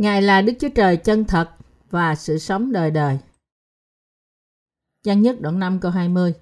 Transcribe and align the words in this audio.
Ngài 0.00 0.22
là 0.22 0.42
Đức 0.42 0.52
Chúa 0.60 0.68
Trời 0.68 0.96
chân 0.96 1.24
thật 1.24 1.50
và 1.90 2.14
sự 2.14 2.38
sống 2.38 2.72
đời 2.72 2.90
đời. 2.90 3.18
Văn 5.04 5.22
nhất 5.22 5.40
đoạn 5.40 5.58
5 5.58 5.80
câu 5.80 5.90
20 5.90 6.34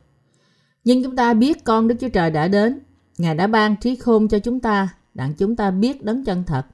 Nhưng 0.84 1.02
chúng 1.04 1.16
ta 1.16 1.34
biết 1.34 1.64
con 1.64 1.88
Đức 1.88 1.94
Chúa 2.00 2.08
Trời 2.08 2.30
đã 2.30 2.48
đến. 2.48 2.80
Ngài 3.18 3.34
đã 3.34 3.46
ban 3.46 3.76
trí 3.76 3.96
khôn 3.96 4.28
cho 4.28 4.38
chúng 4.38 4.60
ta, 4.60 4.88
đặng 5.14 5.34
chúng 5.34 5.56
ta 5.56 5.70
biết 5.70 6.04
đấng 6.04 6.24
chân 6.24 6.44
thật. 6.44 6.66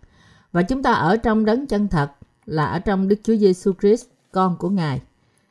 Và 0.52 0.62
chúng 0.62 0.83
ta 0.83 0.92
ở 0.92 1.16
trong 1.16 1.45
đấng 1.45 1.66
chân 1.66 1.89
thật 1.89 2.11
là 2.45 2.65
ở 2.66 2.78
trong 2.78 3.09
Đức 3.09 3.16
Chúa 3.23 3.37
Giêsu 3.37 3.73
Christ, 3.80 4.06
con 4.33 4.56
của 4.59 4.70
Ngài. 4.70 5.01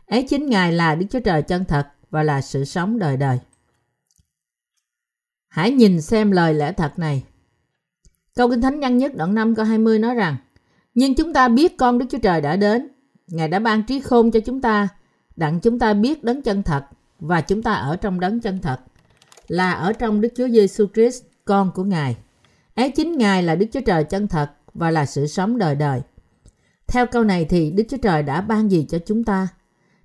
Ấy 0.06 0.26
chính 0.30 0.50
Ngài 0.50 0.72
là 0.72 0.96
Đức 0.96 1.06
Chúa 1.10 1.20
Trời 1.20 1.42
chân 1.42 1.66
thật 1.66 1.88
và 2.10 2.24
là 2.24 2.42
sự 2.42 2.66
sống 2.66 3.00
đời 3.00 3.18
đời. 3.18 3.40
Hãy 5.48 5.72
nhìn 5.72 6.02
xem 6.02 6.32
lời 6.32 6.54
lẽ 6.54 6.72
thật 6.72 7.00
này. 7.00 7.24
Câu 8.36 8.50
Kinh 8.50 8.62
Thánh 8.62 8.80
nhân 8.80 8.98
nhất 8.98 9.16
đoạn 9.16 9.36
5 9.36 9.56
câu 9.56 9.66
20 9.66 10.00
nói 10.00 10.16
rằng 10.16 10.38
nhưng 10.96 11.16
chúng 11.16 11.34
ta 11.34 11.48
biết 11.48 11.78
con 11.78 11.98
Đức 11.98 12.06
Chúa 12.10 12.18
Trời 12.18 12.42
đã 12.42 12.56
đến. 12.56 12.88
Ngài 13.28 13.48
đã 13.48 13.60
ban 13.60 13.84
trí 13.84 14.00
khôn 14.00 14.32
cho 14.32 14.40
chúng 14.40 14.62
ta, 14.62 14.88
đặng 15.36 15.60
chúng 15.60 15.80
ta 15.80 15.94
biết 15.94 16.24
đấng 16.24 16.42
chân 16.42 16.64
thật 16.64 16.86
và 17.20 17.42
chúng 17.42 17.62
ta 17.62 17.74
ở 17.74 17.96
trong 17.96 18.20
đấng 18.20 18.40
chân 18.40 18.60
thật 18.62 18.80
là 19.48 19.72
ở 19.72 19.94
trong 19.94 20.22
Đức 20.22 20.30
Chúa 20.36 20.48
Giêsu 20.48 20.86
Christ, 20.94 21.24
con 21.46 21.72
của 21.76 21.84
Ngài. 21.84 22.18
Ấy 22.76 22.92
chính 22.92 23.18
Ngài 23.18 23.44
là 23.44 23.56
Đức 23.56 23.66
Chúa 23.72 23.82
Trời 23.82 24.04
chân 24.04 24.28
thật 24.28 24.52
và 24.74 24.92
là 24.92 25.06
sự 25.06 25.28
sống 25.28 25.58
đời 25.58 25.76
đời. 25.76 26.02
Theo 26.88 27.06
câu 27.06 27.24
này 27.24 27.46
thì 27.46 27.72
Đức 27.72 27.84
Chúa 27.90 27.98
Trời 27.98 28.24
đã 28.24 28.42
ban 28.42 28.72
gì 28.72 28.86
cho 28.90 29.00
chúng 29.06 29.24
ta? 29.24 29.48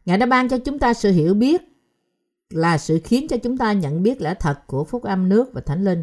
Ngài 0.05 0.19
đã 0.19 0.27
ban 0.27 0.49
cho 0.49 0.59
chúng 0.59 0.79
ta 0.79 0.95
sự 0.95 1.13
hiểu 1.13 1.35
biết 1.35 1.63
là 2.51 2.79
sự 2.79 3.01
khiến 3.05 3.29
cho 3.29 3.37
chúng 3.37 3.59
ta 3.59 3.73
nhận 3.73 4.03
biết 4.03 4.21
lẽ 4.21 4.35
thật 4.41 4.67
của 4.67 4.85
phúc 4.85 5.03
âm 5.03 5.29
nước 5.29 5.51
và 5.53 5.61
thánh 5.61 5.85
linh. 5.85 6.03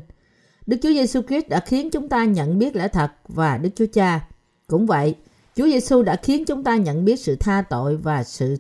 Đức 0.68 0.78
Chúa 0.82 0.90
Giêsu 0.90 1.22
Christ 1.22 1.48
đã 1.50 1.60
khiến 1.60 1.90
chúng 1.90 2.10
ta 2.10 2.26
nhận 2.26 2.60
biết 2.60 2.76
lẽ 2.76 2.88
thật 2.88 3.12
và 3.28 3.58
Đức 3.58 3.70
Chúa 3.76 3.86
Cha. 3.94 4.28
Cũng 4.68 4.86
vậy, 4.86 5.16
Chúa 5.56 5.66
Giêsu 5.66 6.04
đã 6.04 6.16
khiến 6.16 6.46
chúng 6.46 6.64
ta 6.64 6.76
nhận 6.76 7.06
biết 7.06 7.20
sự 7.20 7.36
tha 7.36 7.62
tội 7.70 7.98
và 7.98 8.24
sự 8.24 8.58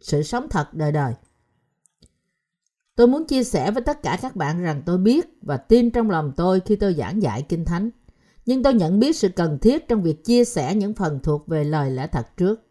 sự 0.00 0.22
sống 0.22 0.48
thật 0.50 0.74
đời 0.74 0.92
đời. 0.92 1.12
Tôi 2.96 3.06
muốn 3.06 3.24
chia 3.24 3.44
sẻ 3.44 3.70
với 3.70 3.82
tất 3.82 4.02
cả 4.02 4.18
các 4.22 4.36
bạn 4.36 4.62
rằng 4.62 4.82
tôi 4.86 4.98
biết 4.98 5.26
và 5.42 5.56
tin 5.56 5.90
trong 5.90 6.10
lòng 6.10 6.32
tôi 6.36 6.60
khi 6.60 6.76
tôi 6.76 6.94
giảng 6.94 7.22
dạy 7.22 7.42
Kinh 7.42 7.64
Thánh. 7.64 7.90
Nhưng 8.46 8.62
tôi 8.62 8.74
nhận 8.74 8.98
biết 8.98 9.16
sự 9.16 9.28
cần 9.28 9.58
thiết 9.58 9.88
trong 9.88 10.02
việc 10.02 10.24
chia 10.24 10.44
sẻ 10.44 10.74
những 10.74 10.94
phần 10.94 11.20
thuộc 11.22 11.46
về 11.46 11.64
lời 11.64 11.90
lẽ 11.90 12.06
thật 12.06 12.36
trước. 12.36 12.68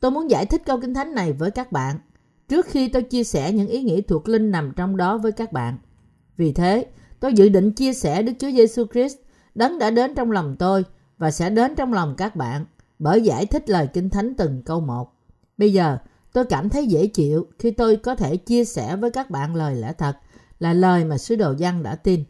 Tôi 0.00 0.10
muốn 0.10 0.30
giải 0.30 0.46
thích 0.46 0.62
câu 0.66 0.80
Kinh 0.80 0.94
Thánh 0.94 1.14
này 1.14 1.32
với 1.32 1.50
các 1.50 1.72
bạn 1.72 1.98
trước 2.48 2.66
khi 2.66 2.88
tôi 2.88 3.02
chia 3.02 3.24
sẻ 3.24 3.52
những 3.52 3.68
ý 3.68 3.82
nghĩa 3.82 4.00
thuộc 4.00 4.28
linh 4.28 4.50
nằm 4.50 4.72
trong 4.76 4.96
đó 4.96 5.18
với 5.18 5.32
các 5.32 5.52
bạn. 5.52 5.78
Vì 6.36 6.52
thế, 6.52 6.86
tôi 7.20 7.32
dự 7.32 7.48
định 7.48 7.72
chia 7.72 7.92
sẻ 7.92 8.22
Đức 8.22 8.32
Chúa 8.38 8.50
Giêsu 8.50 8.84
Christ 8.92 9.16
đấng 9.54 9.78
đã 9.78 9.90
đến 9.90 10.14
trong 10.14 10.30
lòng 10.30 10.56
tôi 10.58 10.84
và 11.22 11.30
sẽ 11.30 11.50
đến 11.50 11.74
trong 11.74 11.92
lòng 11.92 12.14
các 12.18 12.36
bạn 12.36 12.64
bởi 12.98 13.22
giải 13.22 13.46
thích 13.46 13.70
lời 13.70 13.88
Kinh 13.92 14.10
Thánh 14.10 14.34
từng 14.34 14.62
câu 14.62 14.80
một. 14.80 15.12
Bây 15.56 15.72
giờ, 15.72 15.98
tôi 16.32 16.44
cảm 16.44 16.68
thấy 16.68 16.86
dễ 16.86 17.06
chịu 17.06 17.46
khi 17.58 17.70
tôi 17.70 17.96
có 17.96 18.14
thể 18.14 18.36
chia 18.36 18.64
sẻ 18.64 18.96
với 18.96 19.10
các 19.10 19.30
bạn 19.30 19.54
lời 19.54 19.74
lẽ 19.74 19.92
thật 19.98 20.16
là 20.58 20.72
lời 20.72 21.04
mà 21.04 21.18
sứ 21.18 21.36
đồ 21.36 21.54
Giăng 21.58 21.82
đã 21.82 21.94
tin. 21.94 22.24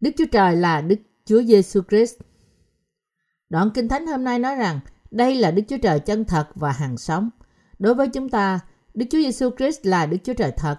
Đức 0.00 0.10
Chúa 0.18 0.24
Trời 0.32 0.56
là 0.56 0.80
Đức 0.80 0.96
Chúa 1.24 1.42
Giêsu 1.42 1.80
Christ. 1.88 2.14
Đoạn 3.48 3.70
Kinh 3.74 3.88
Thánh 3.88 4.06
hôm 4.06 4.24
nay 4.24 4.38
nói 4.38 4.56
rằng 4.56 4.80
đây 5.10 5.34
là 5.34 5.50
Đức 5.50 5.62
Chúa 5.68 5.78
Trời 5.82 6.00
chân 6.00 6.24
thật 6.24 6.48
và 6.54 6.72
hàng 6.72 6.98
sống. 6.98 7.30
Đối 7.78 7.94
với 7.94 8.08
chúng 8.08 8.28
ta, 8.28 8.60
Đức 8.94 9.06
Chúa 9.10 9.18
Giêsu 9.18 9.50
Christ 9.56 9.86
là 9.86 10.06
Đức 10.06 10.18
Chúa 10.24 10.34
Trời 10.34 10.52
thật. 10.56 10.76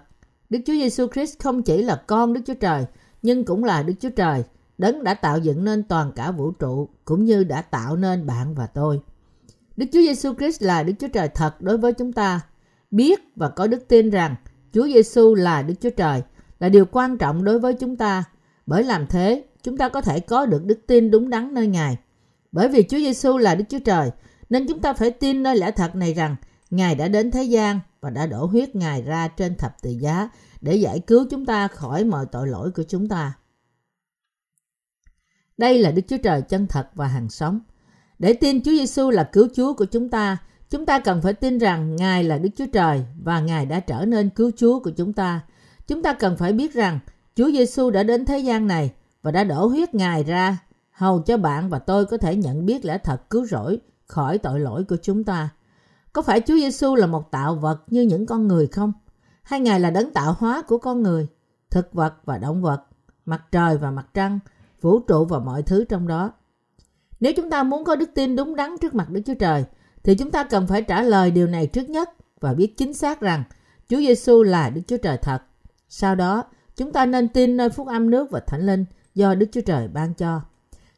Đức 0.49 0.59
Chúa 0.65 0.73
Giêsu 0.73 1.07
Christ 1.07 1.39
không 1.39 1.63
chỉ 1.63 1.81
là 1.81 2.03
con 2.07 2.33
Đức 2.33 2.41
Chúa 2.45 2.53
Trời, 2.53 2.85
nhưng 3.21 3.45
cũng 3.45 3.63
là 3.63 3.83
Đức 3.83 3.93
Chúa 3.99 4.09
Trời, 4.09 4.43
đấng 4.83 5.03
đã 5.03 5.13
tạo 5.13 5.37
dựng 5.37 5.63
nên 5.63 5.83
toàn 5.83 6.11
cả 6.15 6.31
vũ 6.31 6.51
trụ, 6.51 6.89
cũng 7.05 7.25
như 7.25 7.43
đã 7.43 7.61
tạo 7.61 7.95
nên 7.95 8.25
bạn 8.25 8.55
và 8.55 8.67
tôi. 8.67 9.01
Đức 9.77 9.85
Chúa 9.93 9.99
Giêsu 9.99 10.33
Christ 10.33 10.63
là 10.63 10.83
Đức 10.83 10.93
Chúa 10.99 11.07
Trời 11.07 11.27
thật 11.27 11.61
đối 11.61 11.77
với 11.77 11.93
chúng 11.93 12.13
ta. 12.13 12.41
Biết 12.91 13.19
và 13.35 13.49
có 13.49 13.67
đức 13.67 13.87
tin 13.87 14.09
rằng 14.09 14.35
Chúa 14.73 14.87
Giêsu 14.87 15.35
là 15.35 15.61
Đức 15.61 15.73
Chúa 15.81 15.89
Trời 15.89 16.21
là 16.59 16.69
điều 16.69 16.85
quan 16.85 17.17
trọng 17.17 17.43
đối 17.43 17.59
với 17.59 17.73
chúng 17.73 17.95
ta. 17.95 18.23
Bởi 18.65 18.83
làm 18.83 19.07
thế, 19.07 19.43
chúng 19.63 19.77
ta 19.77 19.89
có 19.89 20.01
thể 20.01 20.19
có 20.19 20.45
được 20.45 20.65
đức 20.65 20.79
tin 20.87 21.11
đúng 21.11 21.29
đắn 21.29 21.53
nơi 21.53 21.67
Ngài. 21.67 21.97
Bởi 22.51 22.67
vì 22.67 22.83
Chúa 22.83 22.97
Giêsu 22.97 23.37
là 23.37 23.55
Đức 23.55 23.65
Chúa 23.69 23.79
Trời, 23.79 24.11
nên 24.49 24.67
chúng 24.67 24.79
ta 24.79 24.93
phải 24.93 25.11
tin 25.11 25.43
nơi 25.43 25.57
lẽ 25.57 25.71
thật 25.71 25.95
này 25.95 26.13
rằng 26.13 26.35
Ngài 26.69 26.95
đã 26.95 27.07
đến 27.07 27.31
thế 27.31 27.43
gian 27.43 27.79
và 28.01 28.09
đã 28.09 28.25
đổ 28.25 28.45
huyết 28.45 28.75
Ngài 28.75 29.01
ra 29.01 29.27
trên 29.27 29.55
thập 29.55 29.81
tự 29.81 29.89
giá 29.89 30.29
để 30.61 30.75
giải 30.75 30.99
cứu 30.99 31.25
chúng 31.29 31.45
ta 31.45 31.67
khỏi 31.67 32.03
mọi 32.03 32.25
tội 32.31 32.47
lỗi 32.47 32.71
của 32.71 32.83
chúng 32.87 33.09
ta. 33.09 33.33
Đây 35.57 35.79
là 35.79 35.91
Đức 35.91 36.01
Chúa 36.07 36.17
Trời 36.17 36.41
chân 36.41 36.67
thật 36.67 36.89
và 36.95 37.07
hàng 37.07 37.29
sống. 37.29 37.59
Để 38.19 38.33
tin 38.33 38.63
Chúa 38.63 38.71
Giêsu 38.71 39.09
là 39.09 39.23
cứu 39.23 39.47
Chúa 39.55 39.73
của 39.73 39.85
chúng 39.85 40.09
ta, 40.09 40.37
chúng 40.69 40.85
ta 40.85 40.99
cần 40.99 41.21
phải 41.21 41.33
tin 41.33 41.57
rằng 41.57 41.95
Ngài 41.95 42.23
là 42.23 42.37
Đức 42.37 42.49
Chúa 42.55 42.65
Trời 42.73 43.05
và 43.23 43.39
Ngài 43.39 43.65
đã 43.65 43.79
trở 43.79 44.05
nên 44.05 44.29
cứu 44.29 44.51
Chúa 44.57 44.79
của 44.79 44.91
chúng 44.91 45.13
ta. 45.13 45.41
Chúng 45.87 46.01
ta 46.01 46.13
cần 46.13 46.37
phải 46.37 46.53
biết 46.53 46.73
rằng 46.73 46.99
Chúa 47.35 47.51
Giêsu 47.51 47.89
đã 47.89 48.03
đến 48.03 48.25
thế 48.25 48.39
gian 48.39 48.67
này 48.67 48.91
và 49.21 49.31
đã 49.31 49.43
đổ 49.43 49.67
huyết 49.67 49.95
Ngài 49.95 50.23
ra 50.23 50.57
hầu 50.91 51.21
cho 51.21 51.37
bạn 51.37 51.69
và 51.69 51.79
tôi 51.79 52.05
có 52.05 52.17
thể 52.17 52.35
nhận 52.35 52.65
biết 52.65 52.85
lẽ 52.85 52.97
thật 52.97 53.29
cứu 53.29 53.45
rỗi 53.45 53.79
khỏi 54.05 54.37
tội 54.37 54.59
lỗi 54.59 54.83
của 54.83 54.97
chúng 55.01 55.23
ta. 55.23 55.49
Có 56.13 56.21
phải 56.21 56.41
Chúa 56.41 56.55
Giêsu 56.55 56.95
là 56.95 57.07
một 57.07 57.31
tạo 57.31 57.55
vật 57.55 57.83
như 57.87 58.01
những 58.01 58.25
con 58.25 58.47
người 58.47 58.67
không? 58.67 58.93
Hay 59.43 59.59
Ngài 59.59 59.79
là 59.79 59.89
đấng 59.89 60.11
tạo 60.11 60.35
hóa 60.37 60.61
của 60.67 60.77
con 60.77 61.03
người, 61.03 61.27
thực 61.69 61.93
vật 61.93 62.13
và 62.25 62.37
động 62.37 62.61
vật, 62.61 62.83
mặt 63.25 63.43
trời 63.51 63.77
và 63.77 63.91
mặt 63.91 64.07
trăng, 64.13 64.39
vũ 64.83 64.99
trụ 64.99 65.25
và 65.25 65.39
mọi 65.39 65.63
thứ 65.63 65.85
trong 65.89 66.07
đó? 66.07 66.33
Nếu 67.19 67.33
chúng 67.35 67.49
ta 67.49 67.63
muốn 67.63 67.83
có 67.83 67.95
đức 67.95 68.09
tin 68.15 68.35
đúng 68.35 68.55
đắn 68.55 68.77
trước 68.81 68.95
mặt 68.95 69.09
Đức 69.09 69.21
Chúa 69.25 69.33
Trời, 69.33 69.63
thì 70.03 70.15
chúng 70.15 70.31
ta 70.31 70.43
cần 70.43 70.67
phải 70.67 70.81
trả 70.81 71.01
lời 71.01 71.31
điều 71.31 71.47
này 71.47 71.67
trước 71.67 71.89
nhất 71.89 72.09
và 72.39 72.53
biết 72.53 72.77
chính 72.77 72.93
xác 72.93 73.21
rằng 73.21 73.43
Chúa 73.89 73.97
Giêsu 73.97 74.43
là 74.43 74.69
Đức 74.69 74.81
Chúa 74.87 74.97
Trời 74.97 75.17
thật. 75.17 75.39
Sau 75.89 76.15
đó, 76.15 76.43
chúng 76.75 76.91
ta 76.91 77.05
nên 77.05 77.27
tin 77.27 77.57
nơi 77.57 77.69
phúc 77.69 77.87
âm 77.87 78.09
nước 78.09 78.31
và 78.31 78.39
thánh 78.39 78.65
linh 78.65 78.85
do 79.15 79.35
Đức 79.35 79.45
Chúa 79.51 79.61
Trời 79.61 79.87
ban 79.87 80.13
cho. 80.13 80.41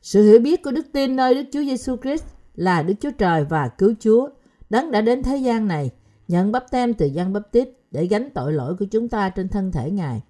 Sự 0.01 0.24
hiểu 0.24 0.40
biết 0.40 0.63
của 0.63 0.72
đức 0.72 0.85
tin 0.91 1.16
nơi 1.16 1.34
Đức 1.34 1.44
Chúa 1.53 1.63
Giêsu 1.63 1.97
Christ 1.97 2.24
là 2.56 2.81
Đức 2.81 2.94
Chúa 3.01 3.12
Trời 3.12 3.45
và 3.45 3.68
cứu 3.68 3.94
Chúa, 4.00 4.29
đấng 4.69 4.91
đã 4.91 5.01
đến 5.01 5.24
thế 5.24 5.38
gian 5.38 5.68
này, 5.68 5.91
nhận 6.28 6.51
bắp 6.51 6.72
tem 6.72 6.94
từ 6.94 7.06
dân 7.06 7.34
bắp 7.34 7.51
tít 7.51 7.69
để 7.91 8.06
gánh 8.06 8.29
tội 8.34 8.53
lỗi 8.53 8.75
của 8.79 8.85
chúng 8.85 9.09
ta 9.09 9.29
trên 9.29 9.50
thân 9.50 9.72
thể 9.72 9.91
Ngài, 9.91 10.22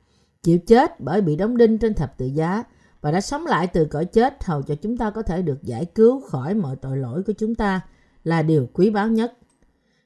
chịu 0.43 0.57
chết 0.67 0.99
bởi 0.99 1.21
bị 1.21 1.35
đóng 1.35 1.57
đinh 1.57 1.77
trên 1.77 1.93
thập 1.93 2.17
tự 2.17 2.25
giá 2.25 2.63
và 3.05 3.11
đã 3.11 3.21
sống 3.21 3.45
lại 3.45 3.67
từ 3.67 3.85
cõi 3.85 4.05
chết 4.05 4.43
hầu 4.43 4.61
cho 4.61 4.75
chúng 4.75 4.97
ta 4.97 5.09
có 5.09 5.21
thể 5.21 5.41
được 5.41 5.63
giải 5.63 5.85
cứu 5.85 6.21
khỏi 6.21 6.53
mọi 6.53 6.75
tội 6.75 6.97
lỗi 6.97 7.23
của 7.23 7.33
chúng 7.33 7.55
ta 7.55 7.81
là 8.23 8.41
điều 8.41 8.67
quý 8.73 8.89
báu 8.89 9.07
nhất. 9.07 9.33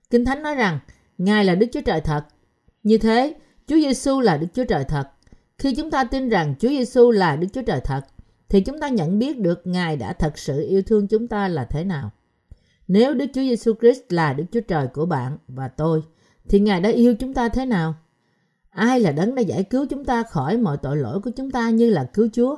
Kinh 0.10 0.26
Thánh 0.26 0.44
nói 0.44 0.56
rằng 0.56 0.80
Ngài 1.18 1.46
là 1.46 1.56
Đức 1.56 1.68
Chúa 1.72 1.82
Trời 1.82 2.02
thật. 2.02 2.26
Như 2.84 2.98
thế, 2.98 3.34
Chúa 3.68 3.76
Giêsu 3.76 4.20
là 4.20 4.38
Đức 4.38 4.48
Chúa 4.54 4.64
Trời 4.64 4.84
thật. 4.84 5.10
Khi 5.58 5.76
chúng 5.76 5.92
ta 5.92 6.04
tin 6.04 6.30
rằng 6.30 6.56
Chúa 6.60 6.68
Giêsu 6.68 7.12
là 7.12 7.36
Đức 7.36 7.48
Chúa 7.54 7.62
Trời 7.62 7.80
thật, 7.84 8.02
thì 8.50 8.62
chúng 8.62 8.80
ta 8.80 8.90
nhận 8.90 9.20
biết 9.20 9.40
được 9.40 9.68
Ngài 9.68 9.98
đã 9.98 10.14
thật 10.14 10.38
sự 10.38 10.68
yêu 10.68 10.82
thương 10.82 11.08
chúng 11.08 11.28
ta 11.28 11.48
là 11.48 11.66
thế 11.66 11.84
nào. 11.84 12.12
Nếu 12.88 13.14
Đức 13.14 13.26
Chúa 13.34 13.42
Giêsu 13.42 13.74
Christ 13.82 14.02
là 14.10 14.34
Đức 14.34 14.46
Chúa 14.52 14.62
Trời 14.62 14.88
của 14.88 15.06
bạn 15.06 15.38
và 15.48 15.68
tôi, 15.68 16.04
thì 16.50 16.60
Ngài 16.60 16.82
đã 16.82 16.90
yêu 16.90 17.16
chúng 17.20 17.34
ta 17.34 17.50
thế 17.50 17.66
nào? 17.66 17.96
Ai 18.70 19.00
là 19.00 19.12
đấng 19.12 19.36
đã 19.36 19.42
giải 19.42 19.64
cứu 19.64 19.86
chúng 19.90 20.06
ta 20.06 20.24
khỏi 20.24 20.58
mọi 20.58 20.78
tội 20.78 20.98
lỗi 20.98 21.20
của 21.24 21.32
chúng 21.36 21.52
ta 21.52 21.70
như 21.70 21.90
là 21.90 22.04
cứu 22.14 22.30
Chúa? 22.34 22.56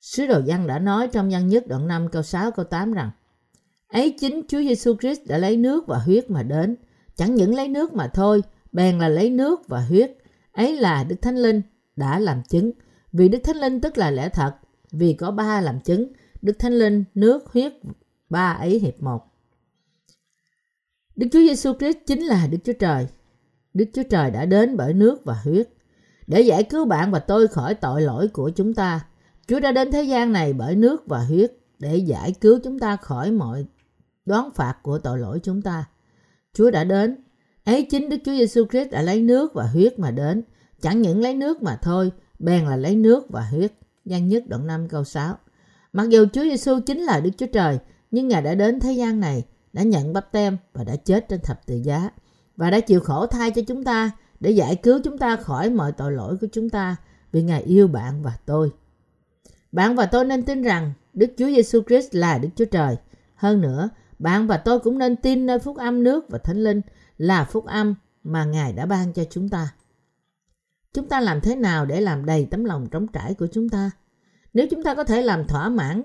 Sứ 0.00 0.26
đồ 0.26 0.40
Giăng 0.44 0.66
đã 0.66 0.78
nói 0.78 1.08
trong 1.12 1.32
Giăng 1.32 1.48
nhất 1.48 1.66
đoạn 1.66 1.88
5 1.88 2.08
câu 2.12 2.22
6 2.22 2.50
câu 2.50 2.64
8 2.64 2.92
rằng 2.92 3.10
Ấy 3.88 4.16
chính 4.20 4.42
Chúa 4.48 4.60
Giêsu 4.60 4.96
Christ 4.96 5.20
đã 5.26 5.38
lấy 5.38 5.56
nước 5.56 5.86
và 5.86 5.98
huyết 5.98 6.30
mà 6.30 6.42
đến, 6.42 6.76
chẳng 7.16 7.34
những 7.34 7.54
lấy 7.54 7.68
nước 7.68 7.94
mà 7.94 8.08
thôi, 8.14 8.42
bèn 8.72 8.98
là 8.98 9.08
lấy 9.08 9.30
nước 9.30 9.68
và 9.68 9.80
huyết. 9.80 10.12
Ấy 10.52 10.76
là 10.76 11.04
Đức 11.04 11.16
Thánh 11.22 11.36
Linh 11.36 11.62
đã 11.96 12.18
làm 12.18 12.42
chứng, 12.42 12.70
vì 13.12 13.28
Đức 13.28 13.38
Thánh 13.44 13.56
Linh 13.56 13.80
tức 13.80 13.98
là 13.98 14.10
lẽ 14.10 14.28
thật, 14.28 14.54
vì 14.92 15.12
có 15.12 15.30
ba 15.30 15.60
làm 15.60 15.80
chứng, 15.80 16.12
Đức 16.42 16.58
Thánh 16.58 16.72
Linh, 16.72 17.04
nước, 17.14 17.52
huyết, 17.52 17.72
ba 18.30 18.52
ấy 18.52 18.78
hiệp 18.78 19.02
một. 19.02 19.22
Đức 21.16 21.26
Chúa 21.32 21.38
Giêsu 21.38 21.72
Christ 21.78 21.96
chính 22.06 22.22
là 22.22 22.46
Đức 22.46 22.58
Chúa 22.64 22.72
Trời. 22.72 23.06
Đức 23.74 23.84
Chúa 23.94 24.02
Trời 24.10 24.30
đã 24.30 24.44
đến 24.44 24.76
bởi 24.76 24.92
nước 24.94 25.24
và 25.24 25.34
huyết 25.44 25.68
để 26.26 26.40
giải 26.40 26.62
cứu 26.62 26.84
bạn 26.84 27.10
và 27.10 27.18
tôi 27.18 27.48
khỏi 27.48 27.74
tội 27.74 28.02
lỗi 28.02 28.28
của 28.28 28.50
chúng 28.50 28.74
ta. 28.74 29.06
Chúa 29.48 29.60
đã 29.60 29.72
đến 29.72 29.92
thế 29.92 30.02
gian 30.02 30.32
này 30.32 30.52
bởi 30.52 30.76
nước 30.76 31.06
và 31.06 31.18
huyết 31.18 31.52
để 31.78 31.96
giải 31.96 32.32
cứu 32.40 32.58
chúng 32.64 32.78
ta 32.78 32.96
khỏi 32.96 33.30
mọi 33.30 33.66
đoán 34.26 34.50
phạt 34.54 34.76
của 34.82 34.98
tội 34.98 35.18
lỗi 35.18 35.40
chúng 35.42 35.62
ta. 35.62 35.84
Chúa 36.54 36.70
đã 36.70 36.84
đến. 36.84 37.16
Ấy 37.64 37.86
chính 37.90 38.08
Đức 38.08 38.16
Chúa 38.24 38.32
Giêsu 38.32 38.66
Christ 38.70 38.90
đã 38.90 39.02
lấy 39.02 39.20
nước 39.20 39.54
và 39.54 39.66
huyết 39.66 39.98
mà 39.98 40.10
đến. 40.10 40.42
Chẳng 40.80 41.02
những 41.02 41.20
lấy 41.20 41.34
nước 41.34 41.62
mà 41.62 41.78
thôi, 41.82 42.12
bèn 42.38 42.64
là 42.64 42.76
lấy 42.76 42.96
nước 42.96 43.30
và 43.30 43.48
huyết. 43.50 43.72
Gian 44.04 44.28
nhất 44.28 44.44
đoạn 44.48 44.66
5 44.66 44.88
câu 44.88 45.04
6. 45.04 45.38
Mặc 45.92 46.08
dù 46.08 46.26
Chúa 46.32 46.42
Giêsu 46.42 46.80
chính 46.80 47.00
là 47.00 47.20
Đức 47.20 47.30
Chúa 47.38 47.46
Trời, 47.46 47.78
nhưng 48.10 48.28
Ngài 48.28 48.42
đã 48.42 48.54
đến 48.54 48.80
thế 48.80 48.92
gian 48.92 49.20
này, 49.20 49.44
đã 49.72 49.82
nhận 49.82 50.12
bắp 50.12 50.32
tem 50.32 50.56
và 50.72 50.84
đã 50.84 50.96
chết 50.96 51.28
trên 51.28 51.40
thập 51.40 51.66
tự 51.66 51.76
giá 51.76 52.10
và 52.56 52.70
đã 52.70 52.80
chịu 52.80 53.00
khổ 53.00 53.26
thay 53.26 53.50
cho 53.50 53.62
chúng 53.66 53.84
ta 53.84 54.10
để 54.40 54.50
giải 54.50 54.76
cứu 54.76 55.00
chúng 55.04 55.18
ta 55.18 55.36
khỏi 55.36 55.70
mọi 55.70 55.92
tội 55.92 56.12
lỗi 56.12 56.36
của 56.40 56.46
chúng 56.52 56.70
ta 56.70 56.96
vì 57.32 57.42
Ngài 57.42 57.62
yêu 57.62 57.88
bạn 57.88 58.22
và 58.22 58.32
tôi. 58.46 58.70
Bạn 59.76 59.96
và 59.96 60.06
tôi 60.06 60.24
nên 60.24 60.42
tin 60.42 60.62
rằng 60.62 60.92
Đức 61.14 61.26
Chúa 61.36 61.46
Giêsu 61.46 61.80
Christ 61.82 62.14
là 62.14 62.38
Đức 62.38 62.48
Chúa 62.56 62.64
Trời. 62.64 62.96
Hơn 63.34 63.60
nữa, 63.60 63.88
bạn 64.18 64.46
và 64.46 64.56
tôi 64.56 64.78
cũng 64.78 64.98
nên 64.98 65.16
tin 65.16 65.46
nơi 65.46 65.58
phúc 65.58 65.76
âm 65.76 66.02
nước 66.02 66.24
và 66.28 66.38
thánh 66.38 66.64
linh 66.64 66.80
là 67.18 67.44
phúc 67.44 67.66
âm 67.66 67.94
mà 68.24 68.44
Ngài 68.44 68.72
đã 68.72 68.86
ban 68.86 69.12
cho 69.12 69.24
chúng 69.30 69.48
ta. 69.48 69.74
Chúng 70.92 71.08
ta 71.08 71.20
làm 71.20 71.40
thế 71.40 71.56
nào 71.56 71.86
để 71.86 72.00
làm 72.00 72.26
đầy 72.26 72.46
tấm 72.50 72.64
lòng 72.64 72.86
trống 72.90 73.06
trải 73.12 73.34
của 73.34 73.46
chúng 73.52 73.68
ta? 73.68 73.90
Nếu 74.54 74.66
chúng 74.70 74.82
ta 74.82 74.94
có 74.94 75.04
thể 75.04 75.22
làm 75.22 75.46
thỏa 75.46 75.68
mãn 75.68 76.02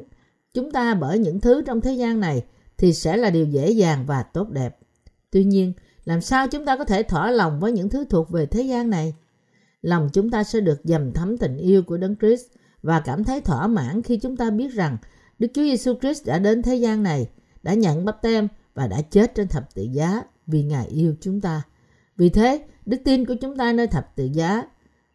chúng 0.53 0.71
ta 0.71 0.93
bởi 0.93 1.19
những 1.19 1.39
thứ 1.39 1.61
trong 1.61 1.81
thế 1.81 1.93
gian 1.93 2.19
này 2.19 2.45
thì 2.77 2.93
sẽ 2.93 3.17
là 3.17 3.29
điều 3.29 3.45
dễ 3.45 3.71
dàng 3.71 4.05
và 4.05 4.23
tốt 4.23 4.49
đẹp. 4.49 4.77
Tuy 5.31 5.43
nhiên, 5.43 5.73
làm 6.05 6.21
sao 6.21 6.47
chúng 6.47 6.65
ta 6.65 6.77
có 6.77 6.83
thể 6.83 7.03
thỏa 7.03 7.31
lòng 7.31 7.59
với 7.59 7.71
những 7.71 7.89
thứ 7.89 8.05
thuộc 8.05 8.29
về 8.29 8.45
thế 8.45 8.61
gian 8.61 8.89
này? 8.89 9.13
Lòng 9.81 10.09
chúng 10.13 10.29
ta 10.29 10.43
sẽ 10.43 10.59
được 10.59 10.81
dầm 10.83 11.11
thấm 11.11 11.37
tình 11.37 11.57
yêu 11.57 11.83
của 11.83 11.97
Đấng 11.97 12.15
Christ 12.15 12.45
và 12.83 12.99
cảm 12.99 13.23
thấy 13.23 13.41
thỏa 13.41 13.67
mãn 13.67 14.01
khi 14.01 14.17
chúng 14.17 14.37
ta 14.37 14.49
biết 14.49 14.73
rằng 14.73 14.97
Đức 15.39 15.47
Chúa 15.53 15.61
Giêsu 15.61 15.93
Christ 16.01 16.25
đã 16.25 16.39
đến 16.39 16.61
thế 16.61 16.75
gian 16.75 17.03
này, 17.03 17.29
đã 17.63 17.73
nhận 17.73 18.05
bắp 18.05 18.21
tem 18.21 18.47
và 18.73 18.87
đã 18.87 19.01
chết 19.01 19.35
trên 19.35 19.47
thập 19.47 19.75
tự 19.75 19.83
giá 19.91 20.23
vì 20.47 20.63
Ngài 20.63 20.87
yêu 20.87 21.15
chúng 21.21 21.41
ta. 21.41 21.61
Vì 22.17 22.29
thế, 22.29 22.65
đức 22.85 22.97
tin 23.05 23.25
của 23.25 23.35
chúng 23.41 23.57
ta 23.57 23.73
nơi 23.73 23.87
thập 23.87 24.15
tự 24.15 24.29
giá, 24.33 24.63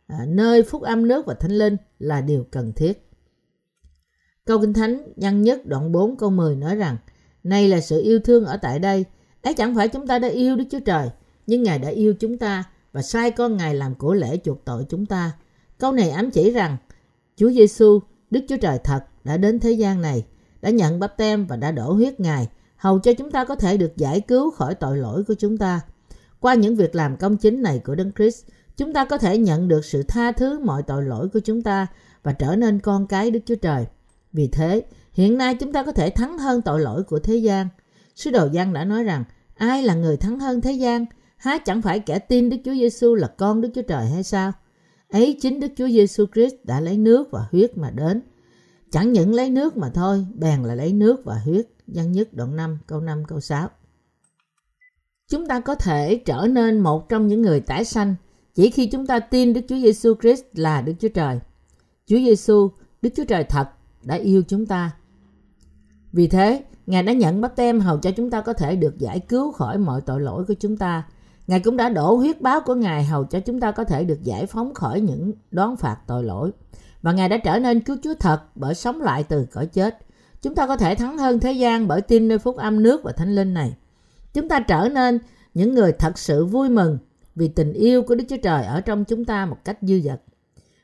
à, 0.07 0.25
nơi 0.29 0.63
phúc 0.63 0.83
âm 0.83 1.09
nước 1.09 1.27
và 1.27 1.35
thánh 1.35 1.53
linh 1.53 1.77
là 1.99 2.21
điều 2.21 2.45
cần 2.51 2.73
thiết. 2.73 3.07
Câu 4.45 4.61
Kinh 4.61 4.73
Thánh 4.73 5.13
nhân 5.17 5.43
nhất 5.43 5.67
đoạn 5.67 5.93
4 5.93 6.17
câu 6.17 6.31
10 6.31 6.57
nói 6.57 6.77
rằng 6.77 6.97
Này 7.45 7.69
là 7.69 7.81
sự 7.81 8.03
yêu 8.03 8.21
thương 8.21 8.45
ở 8.45 8.57
tại 8.57 8.79
đây. 8.79 9.05
Ấy 9.43 9.55
chẳng 9.55 9.75
phải 9.75 9.89
chúng 9.89 10.07
ta 10.07 10.19
đã 10.19 10.29
yêu 10.29 10.57
Đức 10.57 10.65
Chúa 10.71 10.81
Trời, 10.81 11.11
nhưng 11.47 11.63
Ngài 11.63 11.79
đã 11.79 11.89
yêu 11.89 12.15
chúng 12.21 12.39
ta 12.39 12.65
và 12.93 13.03
sai 13.03 13.31
con 13.31 13.57
Ngài 13.57 13.75
làm 13.75 13.95
của 13.95 14.15
lễ 14.15 14.39
chuộc 14.45 14.65
tội 14.65 14.87
chúng 14.89 15.07
ta. 15.07 15.33
Câu 15.79 15.93
này 15.93 16.11
ám 16.11 16.31
chỉ 16.31 16.51
rằng 16.51 16.77
Chúa 17.37 17.51
Giêsu, 17.51 18.01
Đức 18.31 18.41
Chúa 18.49 18.57
Trời 18.57 18.79
thật 18.85 19.05
đã 19.25 19.37
đến 19.37 19.61
thế 19.61 19.73
gian 19.73 20.03
này, 20.03 20.27
đã 20.63 20.71
nhận 20.71 21.01
bắp 21.01 21.17
tem 21.17 21.47
và 21.47 21.57
đã 21.57 21.73
đổ 21.73 21.93
huyết 21.93 22.21
Ngài, 22.21 22.49
hầu 22.77 22.99
cho 22.99 23.13
chúng 23.13 23.31
ta 23.31 23.45
có 23.45 23.55
thể 23.57 23.77
được 23.77 23.97
giải 23.97 24.21
cứu 24.21 24.51
khỏi 24.51 24.75
tội 24.75 24.99
lỗi 24.99 25.25
của 25.29 25.35
chúng 25.35 25.59
ta. 25.59 25.81
Qua 26.41 26.55
những 26.55 26.77
việc 26.77 26.95
làm 26.95 27.17
công 27.17 27.37
chính 27.37 27.63
này 27.63 27.79
của 27.85 27.95
Đấng 27.95 28.13
Christ, 28.13 28.45
chúng 28.77 28.93
ta 28.93 29.05
có 29.05 29.19
thể 29.19 29.39
nhận 29.39 29.69
được 29.69 29.85
sự 29.85 30.03
tha 30.03 30.33
thứ 30.33 30.59
mọi 30.59 30.83
tội 30.83 31.03
lỗi 31.05 31.29
của 31.33 31.41
chúng 31.41 31.63
ta 31.63 31.87
và 32.23 32.33
trở 32.33 32.57
nên 32.57 32.81
con 32.81 33.07
cái 33.07 33.31
Đức 33.31 33.41
Chúa 33.47 33.55
Trời. 33.55 33.87
Vì 34.33 34.49
thế, 34.49 34.83
hiện 35.13 35.39
nay 35.39 35.55
chúng 35.55 35.73
ta 35.73 35.83
có 35.83 35.93
thể 35.93 36.11
thắng 36.11 36.39
hơn 36.39 36.63
tội 36.63 36.81
lỗi 36.81 37.03
của 37.03 37.19
thế 37.19 37.37
gian. 37.37 37.69
Sứ 38.15 38.31
đồ 38.31 38.49
Giăng 38.53 38.73
đã 38.73 38.85
nói 38.85 39.05
rằng, 39.05 39.25
ai 39.55 39.83
là 39.83 39.95
người 39.95 40.17
thắng 40.17 40.39
hơn 40.39 40.61
thế 40.61 40.73
gian? 40.73 41.05
Há 41.37 41.59
chẳng 41.59 41.83
phải 41.83 42.01
kẻ 42.01 42.19
tin 42.19 42.51
Đức 42.51 42.57
Chúa 42.65 42.75
Giêsu 42.75 43.15
là 43.15 43.29
con 43.29 43.61
Đức 43.61 43.69
Chúa 43.75 43.83
Trời 43.83 44.07
hay 44.07 44.23
sao? 44.23 44.53
Ấy 45.17 45.39
chính 45.41 45.61
Đức 45.61 45.69
Chúa 45.77 45.89
Giêsu 45.89 46.27
Christ 46.35 46.55
đã 46.65 46.81
lấy 46.81 46.99
nước 46.99 47.31
và 47.31 47.47
huyết 47.51 47.77
mà 47.79 47.91
đến. 47.91 48.23
Chẳng 48.91 49.13
những 49.13 49.35
lấy 49.35 49.51
nước 49.51 49.77
mà 49.77 49.91
thôi, 49.91 50.27
bèn 50.35 50.63
là 50.63 50.75
lấy 50.75 50.93
nước 50.93 51.25
và 51.25 51.39
huyết. 51.45 51.67
Giăng 51.87 52.13
nhất 52.13 52.29
đoạn 52.33 52.57
5, 52.57 52.79
câu 52.87 53.01
5, 53.01 53.25
câu 53.25 53.41
6. 53.41 53.69
Chúng 55.29 55.47
ta 55.47 55.61
có 55.61 55.75
thể 55.75 56.23
trở 56.25 56.47
nên 56.51 56.81
một 56.81 57.09
trong 57.09 57.29
những 57.29 57.43
người 57.43 57.61
tái 57.61 57.85
sanh 57.85 58.15
chỉ 58.55 58.71
khi 58.71 58.87
chúng 58.87 59.07
ta 59.07 59.19
tin 59.19 59.53
Đức 59.53 59.61
Chúa 59.69 59.77
Giêsu 59.77 60.15
Christ 60.21 60.45
là 60.55 60.83
Đức 60.83 60.93
Chúa 61.01 61.09
Trời. 61.09 61.41
Chúa 62.07 62.17
Giêsu, 62.17 62.71
Đức 63.03 63.11
Chúa 63.17 63.25
Trời 63.25 63.45
thật 63.45 63.69
đã 64.03 64.15
yêu 64.15 64.43
chúng 64.49 64.67
ta. 64.67 64.91
Vì 66.13 66.29
thế, 66.29 66.65
Ngài 66.87 67.03
đã 67.03 67.13
nhận 67.13 67.41
bắp 67.41 67.57
tem 67.57 67.81
hầu 67.81 67.99
cho 67.99 68.11
chúng 68.11 68.31
ta 68.31 68.41
có 68.41 68.53
thể 68.53 68.77
được 68.77 68.99
giải 68.99 69.21
cứu 69.21 69.53
khỏi 69.53 69.79
mọi 69.79 70.01
tội 70.01 70.21
lỗi 70.21 70.45
của 70.49 70.55
chúng 70.55 70.77
ta. 70.77 71.07
Ngài 71.47 71.61
cũng 71.61 71.77
đã 71.77 71.89
đổ 71.89 72.15
huyết 72.15 72.41
báo 72.41 72.61
của 72.61 72.75
Ngài 72.75 73.05
hầu 73.05 73.25
cho 73.25 73.41
chúng 73.41 73.61
ta 73.61 73.71
có 73.71 73.85
thể 73.85 74.05
được 74.05 74.23
giải 74.23 74.47
phóng 74.47 74.75
khỏi 74.75 75.01
những 75.01 75.33
đón 75.51 75.77
phạt 75.77 75.97
tội 76.07 76.25
lỗi. 76.25 76.51
Và 77.03 77.13
Ngài 77.13 77.29
đã 77.29 77.37
trở 77.37 77.59
nên 77.59 77.81
cứu 77.81 77.97
Chúa 78.03 78.15
thật 78.15 78.41
bởi 78.55 78.75
sống 78.75 79.01
lại 79.01 79.25
từ 79.25 79.47
cõi 79.53 79.67
chết. 79.67 79.99
Chúng 80.43 80.55
ta 80.55 80.67
có 80.67 80.77
thể 80.77 80.95
thắng 80.95 81.19
hơn 81.19 81.41
thế 81.41 81.53
gian 81.53 81.89
bởi 81.89 82.01
tin 82.01 82.29
nơi 82.29 82.39
phúc 82.39 82.57
âm 82.57 82.83
nước 82.83 83.03
và 83.05 83.13
thánh 83.13 83.35
linh 83.35 83.55
này. 83.55 83.75
Chúng 84.35 84.49
ta 84.49 84.61
trở 84.61 84.89
nên 84.89 85.19
những 85.55 85.75
người 85.75 85.93
thật 85.93 86.19
sự 86.19 86.45
vui 86.45 86.69
mừng 86.69 86.99
vì 87.35 87.49
tình 87.49 87.73
yêu 87.73 88.03
của 88.03 88.15
Đức 88.15 88.25
Chúa 88.29 88.37
Trời 88.43 88.65
ở 88.65 88.81
trong 88.81 89.05
chúng 89.05 89.25
ta 89.25 89.47
một 89.47 89.57
cách 89.65 89.79
dư 89.83 90.01
dật. 90.01 90.23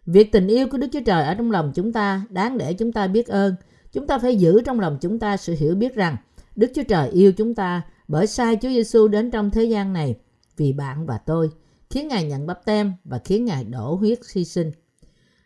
Việc 0.06 0.32
tình 0.32 0.48
yêu 0.48 0.66
của 0.68 0.78
Đức 0.78 0.86
Chúa 0.92 1.00
Trời 1.06 1.22
ở 1.22 1.34
trong 1.34 1.50
lòng 1.50 1.72
chúng 1.74 1.92
ta 1.92 2.22
đáng 2.28 2.58
để 2.58 2.72
chúng 2.72 2.92
ta 2.92 3.06
biết 3.06 3.26
ơn. 3.26 3.54
Chúng 3.92 4.06
ta 4.06 4.18
phải 4.18 4.36
giữ 4.36 4.60
trong 4.64 4.80
lòng 4.80 4.98
chúng 5.00 5.18
ta 5.18 5.36
sự 5.36 5.54
hiểu 5.58 5.74
biết 5.74 5.94
rằng 5.94 6.16
Đức 6.56 6.70
Chúa 6.74 6.82
Trời 6.88 7.08
yêu 7.08 7.32
chúng 7.32 7.54
ta 7.54 7.82
bởi 8.08 8.26
sai 8.26 8.56
Chúa 8.56 8.68
Giêsu 8.68 9.08
đến 9.08 9.30
trong 9.30 9.50
thế 9.50 9.64
gian 9.64 9.92
này 9.92 10.16
vì 10.56 10.72
bạn 10.72 11.06
và 11.06 11.18
tôi, 11.18 11.50
khiến 11.90 12.08
Ngài 12.08 12.24
nhận 12.24 12.46
bắp 12.46 12.64
tem 12.64 12.92
và 13.04 13.20
khiến 13.24 13.44
Ngài 13.44 13.64
đổ 13.64 13.94
huyết 13.94 14.18
hy 14.34 14.44
sinh. 14.44 14.72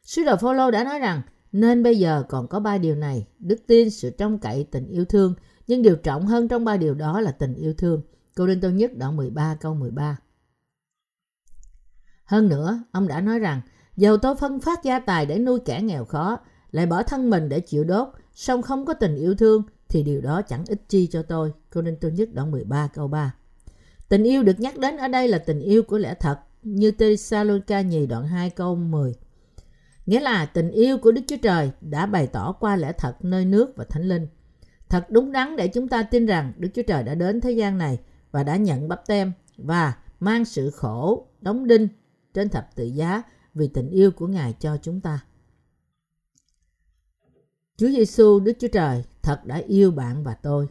Sứ 0.02 0.24
đồ 0.24 0.36
Phaolô 0.36 0.70
đã 0.70 0.84
nói 0.84 0.98
rằng 0.98 1.22
nên 1.52 1.82
bây 1.82 1.98
giờ 1.98 2.22
còn 2.28 2.48
có 2.48 2.60
ba 2.60 2.78
điều 2.78 2.94
này, 2.94 3.26
đức 3.38 3.66
tin, 3.66 3.90
sự 3.90 4.10
trông 4.10 4.38
cậy, 4.38 4.64
tình 4.70 4.88
yêu 4.88 5.04
thương, 5.04 5.34
nhưng 5.66 5.82
điều 5.82 5.96
trọng 5.96 6.26
hơn 6.26 6.48
trong 6.48 6.64
ba 6.64 6.76
điều 6.76 6.94
đó 6.94 7.20
là 7.20 7.30
tình 7.30 7.54
yêu 7.54 7.74
thương. 7.74 8.02
Cô 8.36 8.46
Đinh 8.46 8.60
Tô 8.60 8.70
Nhất 8.70 8.96
đoạn 8.96 9.16
13 9.16 9.56
câu 9.60 9.74
13. 9.74 10.16
Hơn 12.24 12.48
nữa, 12.48 12.84
ông 12.92 13.08
đã 13.08 13.20
nói 13.20 13.38
rằng 13.38 13.60
Dầu 13.96 14.16
tôi 14.16 14.36
phân 14.36 14.60
phát 14.60 14.84
gia 14.84 14.98
tài 14.98 15.26
để 15.26 15.38
nuôi 15.38 15.58
kẻ 15.64 15.82
nghèo 15.82 16.04
khó, 16.04 16.38
lại 16.70 16.86
bỏ 16.86 17.02
thân 17.02 17.30
mình 17.30 17.48
để 17.48 17.60
chịu 17.60 17.84
đốt, 17.84 18.08
song 18.34 18.62
không 18.62 18.86
có 18.86 18.94
tình 18.94 19.16
yêu 19.16 19.34
thương, 19.34 19.62
thì 19.88 20.02
điều 20.02 20.20
đó 20.20 20.42
chẳng 20.42 20.64
ích 20.68 20.88
chi 20.88 21.06
cho 21.06 21.22
tôi. 21.22 21.52
Cô 21.72 21.82
Đinh 21.82 21.96
Tô 21.96 22.08
Nhất 22.08 22.28
đoạn 22.32 22.50
13 22.50 22.88
câu 22.94 23.08
3 23.08 23.34
Tình 24.08 24.24
yêu 24.24 24.42
được 24.42 24.60
nhắc 24.60 24.78
đến 24.78 24.96
ở 24.96 25.08
đây 25.08 25.28
là 25.28 25.38
tình 25.38 25.60
yêu 25.60 25.82
của 25.82 25.98
lẽ 25.98 26.14
thật, 26.20 26.38
như 26.62 26.90
Thessalonica 26.90 27.80
nhì 27.80 28.06
đoạn 28.06 28.28
2 28.28 28.50
câu 28.50 28.76
10. 28.76 29.14
Nghĩa 30.06 30.20
là 30.20 30.46
tình 30.46 30.70
yêu 30.70 30.98
của 30.98 31.12
Đức 31.12 31.22
Chúa 31.26 31.36
Trời 31.42 31.70
đã 31.80 32.06
bày 32.06 32.26
tỏ 32.26 32.52
qua 32.52 32.76
lẽ 32.76 32.92
thật 32.92 33.24
nơi 33.24 33.44
nước 33.44 33.76
và 33.76 33.84
thánh 33.84 34.08
linh. 34.08 34.26
Thật 34.88 35.06
đúng 35.10 35.32
đắn 35.32 35.56
để 35.56 35.68
chúng 35.68 35.88
ta 35.88 36.02
tin 36.02 36.26
rằng 36.26 36.52
Đức 36.56 36.68
Chúa 36.74 36.82
Trời 36.82 37.02
đã 37.02 37.14
đến 37.14 37.40
thế 37.40 37.50
gian 37.50 37.78
này 37.78 37.98
và 38.30 38.42
đã 38.42 38.56
nhận 38.56 38.88
bắp 38.88 39.06
tem 39.06 39.32
và 39.56 39.94
mang 40.20 40.44
sự 40.44 40.70
khổ, 40.70 41.26
đóng 41.40 41.66
đinh 41.66 41.88
trên 42.34 42.48
thập 42.48 42.74
tự 42.74 42.84
giá 42.84 43.22
vì 43.54 43.68
tình 43.68 43.90
yêu 43.90 44.10
của 44.10 44.26
Ngài 44.26 44.52
cho 44.52 44.76
chúng 44.82 45.00
ta. 45.00 45.20
Chúa 47.76 47.88
Giêsu 47.88 48.40
Đức 48.40 48.52
Chúa 48.58 48.68
Trời 48.68 49.04
thật 49.22 49.44
đã 49.44 49.56
yêu 49.56 49.90
bạn 49.90 50.24
và 50.24 50.34
tôi. 50.34 50.68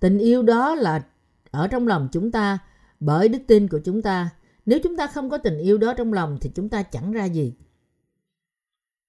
Tình 0.00 0.18
yêu 0.18 0.42
đó 0.42 0.74
là 0.74 1.02
ở 1.50 1.68
trong 1.68 1.88
lòng 1.88 2.08
chúng 2.12 2.32
ta 2.32 2.58
bởi 3.00 3.28
đức 3.28 3.38
tin 3.46 3.68
của 3.68 3.80
chúng 3.84 4.02
ta. 4.02 4.30
Nếu 4.66 4.78
chúng 4.82 4.96
ta 4.96 5.06
không 5.06 5.30
có 5.30 5.38
tình 5.38 5.58
yêu 5.58 5.78
đó 5.78 5.94
trong 5.96 6.12
lòng 6.12 6.38
thì 6.40 6.50
chúng 6.54 6.68
ta 6.68 6.82
chẳng 6.82 7.12
ra 7.12 7.24
gì. 7.24 7.54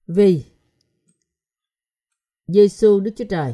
Vì 0.08 0.44
Giêsu 2.48 3.00
Đức 3.00 3.12
Chúa 3.18 3.26
Trời, 3.26 3.54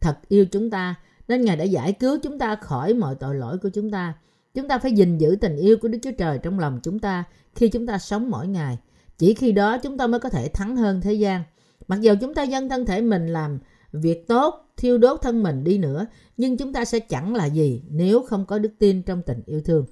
thật 0.00 0.18
yêu 0.28 0.46
chúng 0.50 0.70
ta, 0.70 0.94
nên 1.28 1.44
Ngài 1.44 1.56
đã 1.56 1.64
giải 1.64 1.92
cứu 1.92 2.18
chúng 2.22 2.38
ta 2.38 2.56
khỏi 2.56 2.94
mọi 2.94 3.14
tội 3.14 3.34
lỗi 3.34 3.58
của 3.58 3.68
chúng 3.68 3.90
ta. 3.90 4.14
Chúng 4.54 4.68
ta 4.68 4.78
phải 4.78 4.92
gìn 4.92 5.18
giữ 5.18 5.36
tình 5.40 5.56
yêu 5.56 5.76
của 5.82 5.88
Đức 5.88 5.98
Chúa 6.02 6.12
Trời 6.18 6.38
trong 6.42 6.58
lòng 6.58 6.80
chúng 6.82 6.98
ta 6.98 7.24
khi 7.54 7.68
chúng 7.68 7.86
ta 7.86 7.98
sống 7.98 8.30
mỗi 8.30 8.48
ngày. 8.48 8.78
Chỉ 9.18 9.34
khi 9.34 9.52
đó 9.52 9.78
chúng 9.78 9.98
ta 9.98 10.06
mới 10.06 10.20
có 10.20 10.28
thể 10.28 10.48
thắng 10.48 10.76
hơn 10.76 11.00
thế 11.00 11.12
gian. 11.12 11.42
Mặc 11.88 12.00
dù 12.00 12.14
chúng 12.20 12.34
ta 12.34 12.42
dâng 12.42 12.68
thân 12.68 12.84
thể 12.84 13.00
mình 13.00 13.26
làm 13.26 13.58
việc 13.92 14.28
tốt, 14.28 14.72
thiêu 14.76 14.98
đốt 14.98 15.22
thân 15.22 15.42
mình 15.42 15.64
đi 15.64 15.78
nữa, 15.78 16.06
nhưng 16.36 16.56
chúng 16.56 16.72
ta 16.72 16.84
sẽ 16.84 17.00
chẳng 17.00 17.34
là 17.34 17.46
gì 17.46 17.82
nếu 17.90 18.22
không 18.22 18.46
có 18.46 18.58
đức 18.58 18.72
tin 18.78 19.02
trong 19.02 19.22
tình 19.22 19.42
yêu 19.46 19.60
thương. 19.64 19.86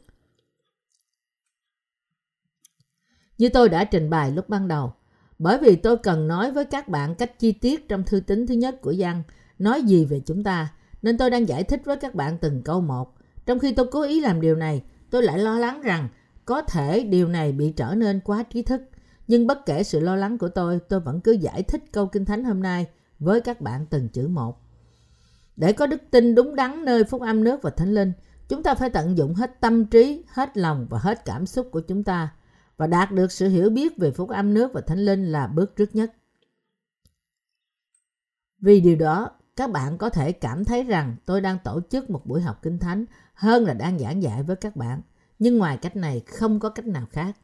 Như 3.38 3.48
tôi 3.48 3.68
đã 3.68 3.84
trình 3.84 4.10
bày 4.10 4.32
lúc 4.32 4.48
ban 4.48 4.68
đầu, 4.68 4.92
bởi 5.38 5.58
vì 5.58 5.76
tôi 5.76 5.96
cần 5.96 6.28
nói 6.28 6.52
với 6.52 6.64
các 6.64 6.88
bạn 6.88 7.14
cách 7.14 7.38
chi 7.38 7.52
tiết 7.52 7.88
trong 7.88 8.02
thư 8.04 8.20
tín 8.20 8.46
thứ 8.46 8.54
nhất 8.54 8.80
của 8.80 8.94
văn 8.98 9.22
nói 9.58 9.82
gì 9.82 10.04
về 10.04 10.20
chúng 10.26 10.44
ta, 10.44 10.72
nên 11.02 11.18
tôi 11.18 11.30
đang 11.30 11.48
giải 11.48 11.64
thích 11.64 11.82
với 11.84 11.96
các 11.96 12.14
bạn 12.14 12.38
từng 12.40 12.62
câu 12.62 12.80
một. 12.80 13.14
Trong 13.46 13.58
khi 13.58 13.72
tôi 13.72 13.86
cố 13.92 14.02
ý 14.02 14.20
làm 14.20 14.40
điều 14.40 14.56
này, 14.56 14.82
tôi 15.10 15.22
lại 15.22 15.38
lo 15.38 15.58
lắng 15.58 15.82
rằng 15.82 16.08
có 16.44 16.62
thể 16.62 17.04
điều 17.04 17.28
này 17.28 17.52
bị 17.52 17.72
trở 17.72 17.94
nên 17.94 18.20
quá 18.20 18.42
trí 18.42 18.62
thức. 18.62 18.82
Nhưng 19.28 19.46
bất 19.46 19.66
kể 19.66 19.82
sự 19.82 20.00
lo 20.00 20.16
lắng 20.16 20.38
của 20.38 20.48
tôi, 20.48 20.80
tôi 20.88 21.00
vẫn 21.00 21.20
cứ 21.20 21.32
giải 21.32 21.62
thích 21.62 21.84
câu 21.92 22.06
Kinh 22.06 22.24
Thánh 22.24 22.44
hôm 22.44 22.62
nay 22.62 22.86
với 23.18 23.40
các 23.40 23.60
bạn 23.60 23.86
từng 23.86 24.08
chữ 24.08 24.28
một. 24.28 24.60
Để 25.56 25.72
có 25.72 25.86
đức 25.86 26.02
tin 26.10 26.34
đúng 26.34 26.56
đắn 26.56 26.84
nơi 26.84 27.04
phúc 27.04 27.22
âm 27.22 27.44
nước 27.44 27.62
và 27.62 27.70
thánh 27.70 27.94
linh, 27.94 28.12
chúng 28.48 28.62
ta 28.62 28.74
phải 28.74 28.90
tận 28.90 29.16
dụng 29.16 29.34
hết 29.34 29.60
tâm 29.60 29.86
trí, 29.86 30.24
hết 30.28 30.56
lòng 30.56 30.86
và 30.90 30.98
hết 30.98 31.24
cảm 31.24 31.46
xúc 31.46 31.68
của 31.72 31.80
chúng 31.80 32.04
ta 32.04 32.34
và 32.76 32.86
đạt 32.86 33.12
được 33.12 33.32
sự 33.32 33.48
hiểu 33.48 33.70
biết 33.70 33.98
về 33.98 34.10
phúc 34.10 34.28
âm 34.28 34.54
nước 34.54 34.72
và 34.74 34.80
thánh 34.80 35.04
linh 35.04 35.32
là 35.32 35.46
bước 35.46 35.76
trước 35.76 35.94
nhất. 35.94 36.12
Vì 38.58 38.80
điều 38.80 38.96
đó, 38.96 39.30
các 39.56 39.70
bạn 39.70 39.98
có 39.98 40.10
thể 40.10 40.32
cảm 40.32 40.64
thấy 40.64 40.82
rằng 40.82 41.16
tôi 41.24 41.40
đang 41.40 41.58
tổ 41.64 41.80
chức 41.90 42.10
một 42.10 42.26
buổi 42.26 42.40
học 42.40 42.58
kinh 42.62 42.78
thánh 42.78 43.04
hơn 43.34 43.64
là 43.64 43.74
đang 43.74 43.98
giảng 43.98 44.22
dạy 44.22 44.42
với 44.42 44.56
các 44.56 44.76
bạn. 44.76 45.00
Nhưng 45.38 45.58
ngoài 45.58 45.76
cách 45.76 45.96
này 45.96 46.20
không 46.20 46.60
có 46.60 46.68
cách 46.68 46.86
nào 46.86 47.06
khác. 47.12 47.36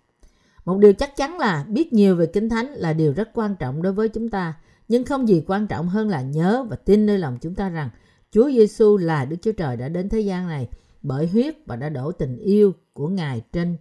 Một 0.65 0.79
điều 0.79 0.93
chắc 0.93 1.17
chắn 1.17 1.39
là 1.39 1.65
biết 1.69 1.93
nhiều 1.93 2.17
về 2.17 2.27
Kinh 2.27 2.49
Thánh 2.49 2.67
là 2.67 2.93
điều 2.93 3.13
rất 3.13 3.31
quan 3.35 3.57
trọng 3.57 3.83
đối 3.83 3.93
với 3.93 4.09
chúng 4.09 4.31
ta, 4.31 4.55
nhưng 4.89 5.05
không 5.05 5.29
gì 5.29 5.45
quan 5.47 5.67
trọng 5.67 5.89
hơn 5.89 6.09
là 6.09 6.23
nhớ 6.23 6.67
và 6.71 6.77
tin 6.77 7.07
nơi 7.07 7.19
lòng 7.19 7.39
chúng 7.41 7.55
ta 7.55 7.69
rằng 7.69 7.91
Chúa 8.31 8.51
Giêsu 8.51 8.97
là 8.97 9.25
Đức 9.25 9.37
Chúa 9.43 9.53
Trời 9.53 9.77
đã 9.77 9.89
đến 9.89 10.09
thế 10.09 10.21
gian 10.21 10.49
này 10.49 10.69
bởi 11.03 11.27
huyết 11.27 11.57
và 11.67 11.77
đã 11.77 11.89
đổ 11.89 12.13
tình 12.13 12.39
yêu 12.39 12.73
của 12.93 13.09
Ngài 13.09 13.43
trên 13.53 13.77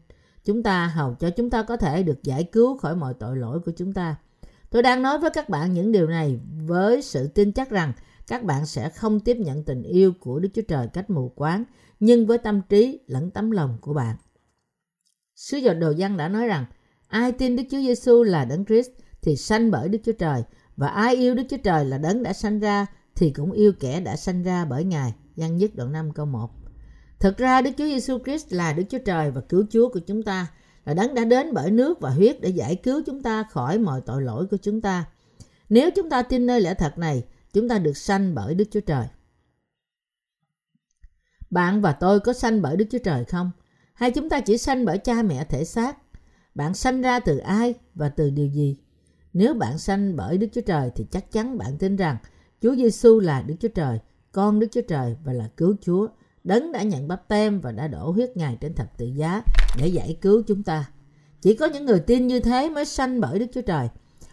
chúng 0.46 0.63
ta 0.63 0.88
hầu 0.88 1.15
cho 1.20 1.29
chúng 1.29 1.50
ta 1.50 1.63
có 1.63 1.77
thể 1.77 2.03
được 2.03 2.24
giải 2.24 2.43
cứu 2.43 2.77
khỏi 2.77 2.96
mọi 2.96 3.13
tội 3.13 3.38
lỗi 3.38 3.60
của 3.65 3.72
chúng 3.77 3.93
ta. 3.93 4.15
Tôi 4.70 4.84
đang 4.84 5.01
nói 5.01 5.20
với 5.20 5.29
các 5.34 5.50
bạn 5.50 5.74
những 5.74 5.91
điều 5.91 6.08
này 6.08 6.39
với 6.65 7.01
sự 7.01 7.27
tin 7.27 7.51
chắc 7.51 7.70
rằng 7.70 7.93
các 8.27 8.43
bạn 8.43 8.65
sẽ 8.65 8.89
không 8.89 9.20
tiếp 9.20 9.38
nhận 9.38 9.63
tình 9.63 9.84
yêu 9.84 10.13
của 10.20 10.39
Đức 10.39 10.50
Chúa 10.53 10.62
Trời 10.67 10.88
cách 10.93 11.10
mù 11.10 11.29
quáng, 11.29 11.63
nhưng 12.00 12.25
với 12.25 12.38
tâm 12.38 12.62
trí 12.70 13.00
lẫn 13.08 13.31
tấm 13.31 13.51
lòng 13.51 13.77
của 13.81 13.93
bạn. 13.93 14.15
Sứ 15.36 15.58
giờ 15.58 15.74
đồ 15.74 15.93
văn 15.98 16.17
đã 16.17 16.27
nói 16.29 16.48
rằng, 16.48 16.65
ai 17.08 17.31
tin 17.31 17.55
Đức 17.55 17.63
Chúa 17.72 17.77
Giêsu 17.77 18.24
là 18.24 18.46
Đấng 18.46 18.65
Christ 18.65 18.89
thì 19.22 19.36
sanh 19.36 19.72
bởi 19.72 19.89
Đức 19.89 20.00
Chúa 20.05 20.12
Trời, 20.12 20.43
và 20.77 20.87
ai 20.87 21.15
yêu 21.15 21.35
Đức 21.35 21.43
Chúa 21.49 21.57
Trời 21.57 21.85
là 21.85 21.97
Đấng 21.97 22.23
đã 22.23 22.33
sanh 22.33 22.59
ra 22.59 22.85
thì 23.15 23.31
cũng 23.31 23.51
yêu 23.51 23.73
kẻ 23.79 23.99
đã 23.99 24.15
sanh 24.15 24.43
ra 24.43 24.65
bởi 24.65 24.83
Ngài. 24.83 25.13
Văn 25.35 25.57
nhất 25.57 25.71
đoạn 25.75 25.91
5 25.91 26.11
câu 26.11 26.25
1. 26.25 26.51
Thực 27.19 27.37
ra 27.37 27.61
Đức 27.61 27.71
Chúa 27.77 27.85
Giêsu 27.85 28.19
Christ 28.19 28.53
là 28.53 28.73
Đức 28.73 28.83
Chúa 28.89 28.97
Trời 29.05 29.31
và 29.31 29.41
cứu 29.41 29.65
Chúa 29.69 29.89
của 29.89 29.99
chúng 29.99 30.23
ta, 30.23 30.47
là 30.85 30.93
Đấng 30.93 31.15
đã 31.15 31.25
đến 31.25 31.53
bởi 31.53 31.71
nước 31.71 32.01
và 32.01 32.09
huyết 32.09 32.41
để 32.41 32.49
giải 32.49 32.75
cứu 32.75 33.01
chúng 33.05 33.23
ta 33.23 33.43
khỏi 33.43 33.77
mọi 33.77 34.01
tội 34.01 34.21
lỗi 34.21 34.47
của 34.51 34.57
chúng 34.57 34.81
ta. 34.81 35.05
Nếu 35.69 35.89
chúng 35.95 36.09
ta 36.09 36.21
tin 36.21 36.45
nơi 36.45 36.61
lẽ 36.61 36.73
thật 36.73 36.97
này, 36.97 37.23
chúng 37.53 37.69
ta 37.69 37.79
được 37.79 37.97
sanh 37.97 38.35
bởi 38.35 38.55
Đức 38.55 38.65
Chúa 38.71 38.79
Trời. 38.79 39.05
Bạn 41.49 41.81
và 41.81 41.91
tôi 41.91 42.19
có 42.19 42.33
sanh 42.33 42.61
bởi 42.61 42.77
Đức 42.77 42.85
Chúa 42.91 42.99
Trời 43.03 43.25
không? 43.25 43.51
Hay 43.93 44.11
chúng 44.11 44.29
ta 44.29 44.39
chỉ 44.39 44.57
sanh 44.57 44.85
bởi 44.85 44.97
cha 44.97 45.21
mẹ 45.21 45.43
thể 45.43 45.65
xác? 45.65 45.97
Bạn 46.55 46.73
sanh 46.73 47.01
ra 47.01 47.19
từ 47.19 47.37
ai 47.37 47.73
và 47.95 48.09
từ 48.09 48.29
điều 48.29 48.47
gì? 48.47 48.77
Nếu 49.33 49.53
bạn 49.53 49.77
sanh 49.77 50.15
bởi 50.15 50.38
Đức 50.38 50.47
Chúa 50.53 50.61
Trời 50.61 50.91
thì 50.95 51.05
chắc 51.11 51.31
chắn 51.31 51.57
bạn 51.57 51.77
tin 51.77 51.95
rằng 51.95 52.17
Chúa 52.61 52.75
Giêsu 52.75 53.19
là 53.19 53.41
Đức 53.41 53.55
Chúa 53.59 53.67
Trời, 53.67 54.00
con 54.31 54.59
Đức 54.59 54.67
Chúa 54.71 54.81
Trời 54.88 55.15
và 55.23 55.33
là 55.33 55.50
cứu 55.57 55.75
Chúa. 55.81 56.07
Đấng 56.43 56.71
đã 56.71 56.83
nhận 56.83 57.07
bắp 57.07 57.27
tem 57.27 57.61
và 57.61 57.71
đã 57.71 57.88
đổ 57.88 58.11
huyết 58.11 58.38
Ngài 58.38 58.57
trên 58.61 58.73
thập 58.73 58.97
tự 58.97 59.05
giá 59.05 59.43
để 59.79 59.88
giải 59.88 60.17
cứu 60.21 60.43
chúng 60.47 60.63
ta. 60.63 60.89
Chỉ 61.41 61.55
có 61.55 61.65
những 61.65 61.85
người 61.85 62.00
tin 62.00 62.27
như 62.27 62.39
thế 62.39 62.69
mới 62.69 62.85
sanh 62.85 63.21
bởi 63.21 63.39
Đức 63.39 63.45
Chúa 63.53 63.61
Trời. 63.61 63.89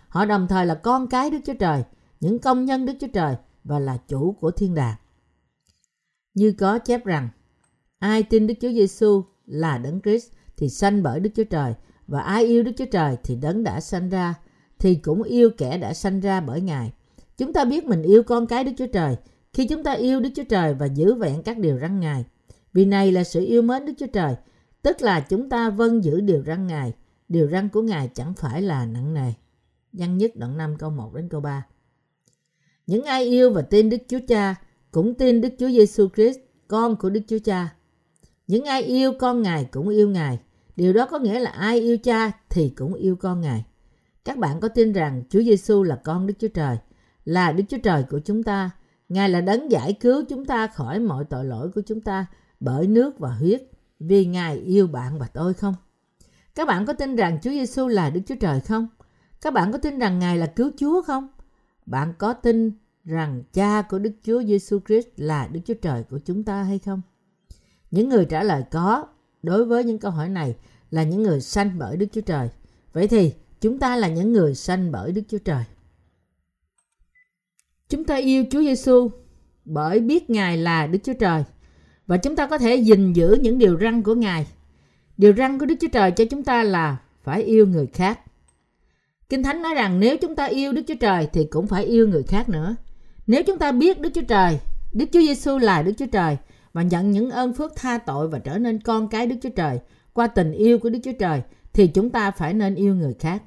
Họ 0.08 0.24
đồng 0.24 0.46
thời 0.48 0.66
là 0.66 0.74
con 0.74 1.06
cái 1.06 1.30
Đức 1.30 1.38
Chúa 1.46 1.54
Trời, 1.54 1.82
những 2.20 2.38
công 2.38 2.64
nhân 2.64 2.86
Đức 2.86 2.92
Chúa 3.00 3.08
Trời 3.12 3.36
và 3.64 3.78
là 3.78 3.96
chủ 4.08 4.32
của 4.40 4.50
thiên 4.50 4.74
đàng. 4.74 4.96
Như 6.34 6.52
có 6.52 6.78
chép 6.78 7.04
rằng, 7.04 7.28
ai 7.98 8.22
tin 8.22 8.46
Đức 8.46 8.54
Chúa 8.60 8.72
Giêsu 8.72 9.22
là 9.46 9.78
Đấng 9.78 10.00
Christ 10.00 10.32
thì 10.56 10.68
sanh 10.68 11.02
bởi 11.02 11.20
Đức 11.20 11.30
Chúa 11.36 11.44
Trời 11.44 11.74
và 12.06 12.20
ai 12.20 12.44
yêu 12.44 12.62
Đức 12.62 12.72
Chúa 12.78 12.84
Trời 12.92 13.16
thì 13.24 13.36
Đấng 13.36 13.64
đã 13.64 13.80
sanh 13.80 14.08
ra 14.08 14.34
thì 14.78 14.94
cũng 14.94 15.22
yêu 15.22 15.50
kẻ 15.50 15.78
đã 15.78 15.94
sanh 15.94 16.20
ra 16.20 16.40
bởi 16.40 16.60
Ngài. 16.60 16.92
Chúng 17.38 17.52
ta 17.52 17.64
biết 17.64 17.84
mình 17.84 18.02
yêu 18.02 18.22
con 18.22 18.46
cái 18.46 18.64
Đức 18.64 18.72
Chúa 18.76 18.86
Trời 18.86 19.16
khi 19.52 19.66
chúng 19.66 19.82
ta 19.82 19.92
yêu 19.92 20.20
Đức 20.20 20.30
Chúa 20.34 20.44
Trời 20.44 20.74
và 20.74 20.86
giữ 20.86 21.14
vẹn 21.14 21.42
các 21.42 21.58
điều 21.58 21.78
răn 21.78 22.00
Ngài. 22.00 22.24
Vì 22.72 22.84
này 22.84 23.12
là 23.12 23.24
sự 23.24 23.44
yêu 23.44 23.62
mến 23.62 23.86
Đức 23.86 23.92
Chúa 23.98 24.06
Trời, 24.06 24.34
tức 24.82 25.02
là 25.02 25.20
chúng 25.20 25.48
ta 25.48 25.70
vâng 25.70 26.04
giữ 26.04 26.20
điều 26.20 26.42
răn 26.46 26.66
Ngài. 26.66 26.92
Điều 27.28 27.48
răn 27.48 27.68
của 27.68 27.82
Ngài 27.82 28.10
chẳng 28.14 28.34
phải 28.34 28.62
là 28.62 28.86
nặng 28.86 29.14
nề. 29.14 29.32
Văn 29.92 30.18
nhất 30.18 30.30
đoạn 30.36 30.56
5 30.56 30.76
câu 30.78 30.90
1 30.90 31.14
đến 31.14 31.28
câu 31.28 31.40
3. 31.40 31.66
Những 32.86 33.04
ai 33.04 33.24
yêu 33.24 33.50
và 33.50 33.62
tin 33.62 33.90
Đức 33.90 33.98
Chúa 34.08 34.18
Cha 34.28 34.54
cũng 34.90 35.14
tin 35.14 35.40
Đức 35.40 35.48
Chúa 35.58 35.68
Giêsu 35.68 36.08
Christ, 36.16 36.38
con 36.68 36.96
của 36.96 37.10
Đức 37.10 37.20
Chúa 37.28 37.38
Cha. 37.44 37.74
Những 38.46 38.64
ai 38.64 38.82
yêu 38.82 39.12
con 39.18 39.42
Ngài 39.42 39.64
cũng 39.64 39.88
yêu 39.88 40.10
Ngài. 40.10 40.38
Điều 40.76 40.92
đó 40.92 41.06
có 41.10 41.18
nghĩa 41.18 41.38
là 41.38 41.50
ai 41.50 41.80
yêu 41.80 41.98
Cha 41.98 42.32
thì 42.50 42.68
cũng 42.76 42.94
yêu 42.94 43.16
con 43.16 43.40
Ngài. 43.40 43.64
Các 44.24 44.38
bạn 44.38 44.60
có 44.60 44.68
tin 44.68 44.92
rằng 44.92 45.22
Chúa 45.28 45.42
Giêsu 45.42 45.82
là 45.82 45.96
con 46.04 46.26
Đức 46.26 46.34
Chúa 46.38 46.48
Trời, 46.48 46.76
là 47.24 47.52
Đức 47.52 47.64
Chúa 47.68 47.78
Trời 47.82 48.04
của 48.10 48.20
chúng 48.24 48.42
ta. 48.42 48.70
Ngài 49.08 49.28
là 49.28 49.40
đấng 49.40 49.70
giải 49.70 49.92
cứu 49.92 50.24
chúng 50.28 50.44
ta 50.44 50.66
khỏi 50.66 51.00
mọi 51.00 51.24
tội 51.24 51.44
lỗi 51.44 51.70
của 51.74 51.82
chúng 51.86 52.00
ta 52.00 52.26
bởi 52.60 52.86
nước 52.86 53.18
và 53.18 53.30
huyết, 53.30 53.62
vì 54.00 54.26
Ngài 54.26 54.56
yêu 54.56 54.86
bạn 54.86 55.18
và 55.18 55.26
tôi 55.26 55.54
không? 55.54 55.74
Các 56.54 56.68
bạn 56.68 56.86
có 56.86 56.92
tin 56.92 57.16
rằng 57.16 57.38
Chúa 57.42 57.50
Giêsu 57.50 57.88
là 57.88 58.10
Đức 58.10 58.20
Chúa 58.26 58.34
Trời 58.40 58.60
không? 58.60 58.88
Các 59.40 59.52
bạn 59.52 59.72
có 59.72 59.78
tin 59.78 59.98
rằng 59.98 60.18
Ngài 60.18 60.38
là 60.38 60.46
cứu 60.46 60.70
Chúa 60.76 61.02
không? 61.02 61.28
Bạn 61.86 62.14
có 62.18 62.32
tin 62.32 62.72
rằng 63.04 63.42
cha 63.52 63.82
của 63.82 63.98
Đức 63.98 64.12
Chúa 64.22 64.42
Giêsu 64.42 64.78
Christ 64.86 65.08
là 65.16 65.48
Đức 65.52 65.60
Chúa 65.66 65.74
Trời 65.74 66.02
của 66.02 66.18
chúng 66.18 66.44
ta 66.44 66.62
hay 66.62 66.78
không? 66.78 67.02
Những 67.90 68.08
người 68.08 68.24
trả 68.24 68.42
lời 68.42 68.62
có 68.70 69.06
đối 69.42 69.64
với 69.64 69.84
những 69.84 69.98
câu 69.98 70.10
hỏi 70.10 70.28
này 70.28 70.56
là 70.90 71.02
những 71.02 71.22
người 71.22 71.40
sanh 71.40 71.78
bởi 71.78 71.96
Đức 71.96 72.06
Chúa 72.12 72.20
Trời. 72.20 72.48
Vậy 72.92 73.08
thì 73.08 73.34
chúng 73.60 73.78
ta 73.78 73.96
là 73.96 74.08
những 74.08 74.32
người 74.32 74.54
sanh 74.54 74.92
bởi 74.92 75.12
Đức 75.12 75.22
Chúa 75.28 75.38
Trời. 75.38 75.64
Chúng 77.88 78.04
ta 78.04 78.16
yêu 78.16 78.44
Chúa 78.50 78.60
Giêsu 78.60 79.10
bởi 79.64 80.00
biết 80.00 80.30
Ngài 80.30 80.56
là 80.56 80.86
Đức 80.86 80.98
Chúa 81.04 81.12
Trời 81.12 81.44
và 82.06 82.16
chúng 82.16 82.36
ta 82.36 82.46
có 82.46 82.58
thể 82.58 82.76
gìn 82.76 83.12
giữ 83.12 83.36
những 83.42 83.58
điều 83.58 83.78
răn 83.80 84.02
của 84.02 84.14
Ngài. 84.14 84.46
Điều 85.16 85.32
răn 85.32 85.58
của 85.58 85.66
Đức 85.66 85.74
Chúa 85.80 85.88
Trời 85.92 86.10
cho 86.10 86.24
chúng 86.24 86.44
ta 86.44 86.62
là 86.62 86.96
phải 87.22 87.42
yêu 87.42 87.66
người 87.66 87.86
khác. 87.86 88.20
Kinh 89.28 89.42
Thánh 89.42 89.62
nói 89.62 89.74
rằng 89.74 90.00
nếu 90.00 90.16
chúng 90.16 90.36
ta 90.36 90.44
yêu 90.44 90.72
Đức 90.72 90.82
Chúa 90.88 90.94
Trời 91.00 91.28
thì 91.32 91.44
cũng 91.44 91.66
phải 91.66 91.84
yêu 91.84 92.08
người 92.08 92.22
khác 92.22 92.48
nữa. 92.48 92.76
Nếu 93.26 93.42
chúng 93.42 93.58
ta 93.58 93.72
biết 93.72 94.00
Đức 94.00 94.10
Chúa 94.14 94.22
Trời, 94.28 94.58
Đức 94.92 95.06
Chúa 95.12 95.20
Giêsu 95.20 95.58
là 95.58 95.82
Đức 95.82 95.92
Chúa 95.98 96.06
Trời 96.06 96.36
và 96.72 96.82
nhận 96.82 97.10
những 97.10 97.30
ơn 97.30 97.52
phước 97.52 97.76
tha 97.76 97.98
tội 97.98 98.28
và 98.28 98.38
trở 98.38 98.58
nên 98.58 98.80
con 98.80 99.08
cái 99.08 99.26
Đức 99.26 99.36
Chúa 99.42 99.50
Trời 99.56 99.78
qua 100.12 100.26
tình 100.26 100.52
yêu 100.52 100.78
của 100.78 100.90
Đức 100.90 100.98
Chúa 101.04 101.12
Trời 101.18 101.42
thì 101.72 101.86
chúng 101.86 102.10
ta 102.10 102.30
phải 102.30 102.54
nên 102.54 102.74
yêu 102.74 102.94
người 102.94 103.14
khác. 103.18 103.42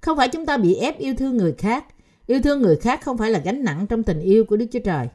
Không 0.00 0.16
phải 0.16 0.28
chúng 0.28 0.46
ta 0.46 0.56
bị 0.56 0.74
ép 0.74 0.98
yêu 0.98 1.14
thương 1.18 1.36
người 1.36 1.54
khác. 1.58 1.84
Yêu 2.26 2.40
thương 2.42 2.62
người 2.62 2.76
khác 2.76 3.00
không 3.04 3.18
phải 3.18 3.30
là 3.30 3.38
gánh 3.38 3.64
nặng 3.64 3.86
trong 3.86 4.02
tình 4.02 4.20
yêu 4.20 4.44
của 4.44 4.56
Đức 4.56 4.66
Chúa 4.72 4.80
Trời. 4.84 5.08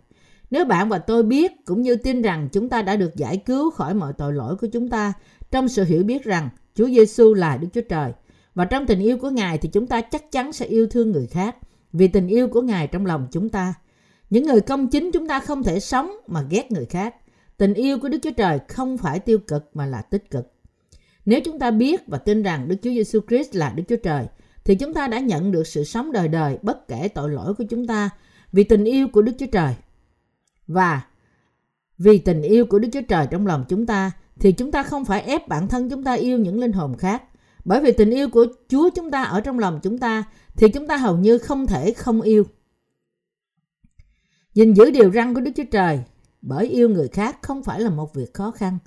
Nếu 0.52 0.66
bạn 0.66 0.90
và 0.90 0.98
tôi 0.98 1.24
biết 1.24 1.52
cũng 1.66 1.82
như 1.82 1.96
tin 1.96 2.22
rằng 2.22 2.50
chúng 2.52 2.70
ta 2.70 2.82
đã 2.82 2.96
được 2.96 3.16
giải 3.16 3.38
cứu 3.38 3.72
khỏi 3.72 3.94
mọi 3.94 4.14
tội 4.18 4.34
lỗi 4.34 4.56
của 4.56 4.68
chúng 4.68 4.90
ta 4.90 5.14
trong 5.52 5.68
sự 5.68 5.84
hiểu 5.84 6.04
biết 6.04 6.24
rằng 6.24 6.50
Chúa 6.76 6.88
Giêsu 6.88 7.34
là 7.34 7.58
Đức 7.58 7.68
Chúa 7.74 7.82
Trời 7.90 8.12
và 8.56 8.66
trong 8.66 8.86
tình 8.86 9.00
yêu 9.00 9.18
của 9.18 9.30
Ngài 9.30 9.58
thì 9.58 9.70
chúng 9.70 9.88
ta 9.88 10.02
chắc 10.02 10.32
chắn 10.32 10.54
sẽ 10.54 10.66
yêu 10.66 10.88
thương 10.88 11.12
người 11.12 11.28
khác 11.28 11.56
vì 11.94 12.08
tình 12.08 12.28
yêu 12.28 12.48
của 12.48 12.62
Ngài 12.62 12.88
trong 12.88 13.06
lòng 13.06 13.28
chúng 13.32 13.50
ta. 13.50 13.74
Những 14.30 14.46
người 14.46 14.62
công 14.62 14.88
chính 14.88 15.12
chúng 15.14 15.28
ta 15.28 15.40
không 15.40 15.64
thể 15.64 15.80
sống 15.80 16.12
mà 16.28 16.42
ghét 16.50 16.72
người 16.72 16.86
khác. 16.86 17.16
Tình 17.58 17.74
yêu 17.74 18.00
của 18.00 18.10
Đức 18.10 18.18
Chúa 18.24 18.32
Trời 18.32 18.60
không 18.68 18.98
phải 18.98 19.20
tiêu 19.20 19.40
cực 19.40 19.70
mà 19.74 19.86
là 19.86 20.02
tích 20.02 20.30
cực. 20.30 20.51
Nếu 21.26 21.40
chúng 21.46 21.60
ta 21.60 21.72
biết 21.72 22.08
và 22.08 22.18
tin 22.18 22.44
rằng 22.44 22.68
Đức 22.68 22.76
Chúa 22.82 22.90
Giêsu 22.90 23.20
Christ 23.28 23.56
là 23.56 23.74
Đức 23.76 23.84
Chúa 23.88 23.96
Trời, 24.04 24.26
thì 24.64 24.76
chúng 24.76 24.94
ta 24.94 25.08
đã 25.08 25.20
nhận 25.20 25.52
được 25.52 25.68
sự 25.68 25.84
sống 25.84 26.12
đời 26.12 26.28
đời 26.28 26.58
bất 26.62 26.88
kể 26.88 27.08
tội 27.08 27.30
lỗi 27.30 27.54
của 27.54 27.64
chúng 27.70 27.88
ta 27.88 28.10
vì 28.52 28.64
tình 28.64 28.84
yêu 28.84 29.08
của 29.08 29.22
Đức 29.22 29.32
Chúa 29.40 29.46
Trời. 29.52 29.76
Và 30.68 31.02
vì 31.98 32.18
tình 32.18 32.42
yêu 32.42 32.66
của 32.66 32.80
Đức 32.80 32.90
Chúa 32.94 33.02
Trời 33.08 33.28
trong 33.32 33.48
lòng 33.48 33.66
chúng 33.70 33.86
ta 33.86 34.12
thì 34.40 34.52
chúng 34.52 34.72
ta 34.72 34.84
không 34.84 35.06
phải 35.06 35.22
ép 35.22 35.48
bản 35.48 35.68
thân 35.68 35.90
chúng 35.90 36.04
ta 36.04 36.14
yêu 36.14 36.38
những 36.38 36.60
linh 36.60 36.72
hồn 36.72 36.98
khác. 36.98 37.24
Bởi 37.66 37.82
vì 37.82 37.92
tình 37.92 38.10
yêu 38.10 38.30
của 38.30 38.46
Chúa 38.68 38.90
chúng 38.90 39.12
ta 39.12 39.24
ở 39.24 39.42
trong 39.42 39.60
lòng 39.60 39.80
chúng 39.84 39.98
ta 39.98 40.24
thì 40.56 40.70
chúng 40.70 40.88
ta 40.88 40.98
hầu 40.98 41.18
như 41.18 41.38
không 41.38 41.68
thể 41.68 41.94
không 41.94 42.22
yêu. 42.22 42.44
Gìn 44.54 44.74
giữ 44.74 44.92
điều 44.92 45.12
răn 45.12 45.34
của 45.34 45.42
Đức 45.42 45.52
Chúa 45.56 45.64
Trời 45.72 46.00
bởi 46.42 46.68
yêu 46.68 46.90
người 46.90 47.08
khác 47.08 47.38
không 47.42 47.64
phải 47.64 47.82
là 47.82 47.90
một 47.90 48.14
việc 48.14 48.34
khó 48.34 48.52
khăn. 48.52 48.78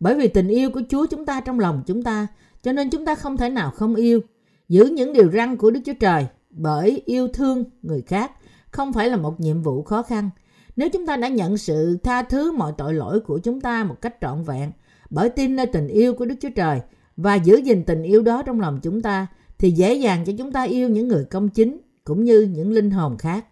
Bởi 0.00 0.14
vì 0.14 0.28
tình 0.28 0.48
yêu 0.48 0.70
của 0.70 0.82
Chúa 0.88 1.06
chúng 1.06 1.26
ta 1.26 1.40
trong 1.40 1.60
lòng 1.60 1.82
chúng 1.86 2.02
ta, 2.02 2.26
cho 2.62 2.72
nên 2.72 2.90
chúng 2.90 3.04
ta 3.04 3.14
không 3.14 3.36
thể 3.36 3.50
nào 3.50 3.70
không 3.70 3.94
yêu. 3.94 4.20
Giữ 4.68 4.84
những 4.84 5.12
điều 5.12 5.30
răn 5.30 5.56
của 5.56 5.70
Đức 5.70 5.80
Chúa 5.84 5.94
Trời 6.00 6.26
bởi 6.50 7.02
yêu 7.04 7.28
thương 7.28 7.64
người 7.82 8.02
khác 8.02 8.32
không 8.70 8.92
phải 8.92 9.08
là 9.08 9.16
một 9.16 9.40
nhiệm 9.40 9.62
vụ 9.62 9.82
khó 9.82 10.02
khăn. 10.02 10.30
Nếu 10.76 10.88
chúng 10.88 11.06
ta 11.06 11.16
đã 11.16 11.28
nhận 11.28 11.56
sự 11.56 11.98
tha 12.02 12.22
thứ 12.22 12.52
mọi 12.52 12.72
tội 12.78 12.94
lỗi 12.94 13.20
của 13.20 13.38
chúng 13.38 13.60
ta 13.60 13.84
một 13.84 14.00
cách 14.00 14.16
trọn 14.20 14.42
vẹn 14.42 14.72
bởi 15.10 15.28
tin 15.28 15.56
nơi 15.56 15.66
tình 15.66 15.88
yêu 15.88 16.14
của 16.14 16.24
Đức 16.24 16.34
Chúa 16.40 16.50
Trời 16.56 16.80
và 17.16 17.34
giữ 17.34 17.56
gìn 17.56 17.84
tình 17.84 18.02
yêu 18.02 18.22
đó 18.22 18.42
trong 18.42 18.60
lòng 18.60 18.80
chúng 18.82 19.02
ta 19.02 19.26
thì 19.58 19.70
dễ 19.70 19.94
dàng 19.94 20.24
cho 20.24 20.32
chúng 20.38 20.52
ta 20.52 20.62
yêu 20.62 20.88
những 20.88 21.08
người 21.08 21.24
công 21.24 21.48
chính 21.48 21.78
cũng 22.04 22.24
như 22.24 22.40
những 22.40 22.72
linh 22.72 22.90
hồn 22.90 23.18
khác. 23.18 23.46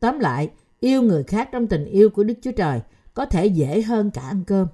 Tóm 0.00 0.18
lại, 0.18 0.50
yêu 0.80 1.02
người 1.02 1.22
khác 1.22 1.48
trong 1.52 1.66
tình 1.66 1.84
yêu 1.84 2.10
của 2.10 2.24
Đức 2.24 2.34
Chúa 2.42 2.52
Trời 2.52 2.80
có 3.14 3.26
thể 3.26 3.46
dễ 3.46 3.82
hơn 3.82 4.10
cả 4.10 4.22
ăn 4.22 4.44
cơm. 4.46 4.66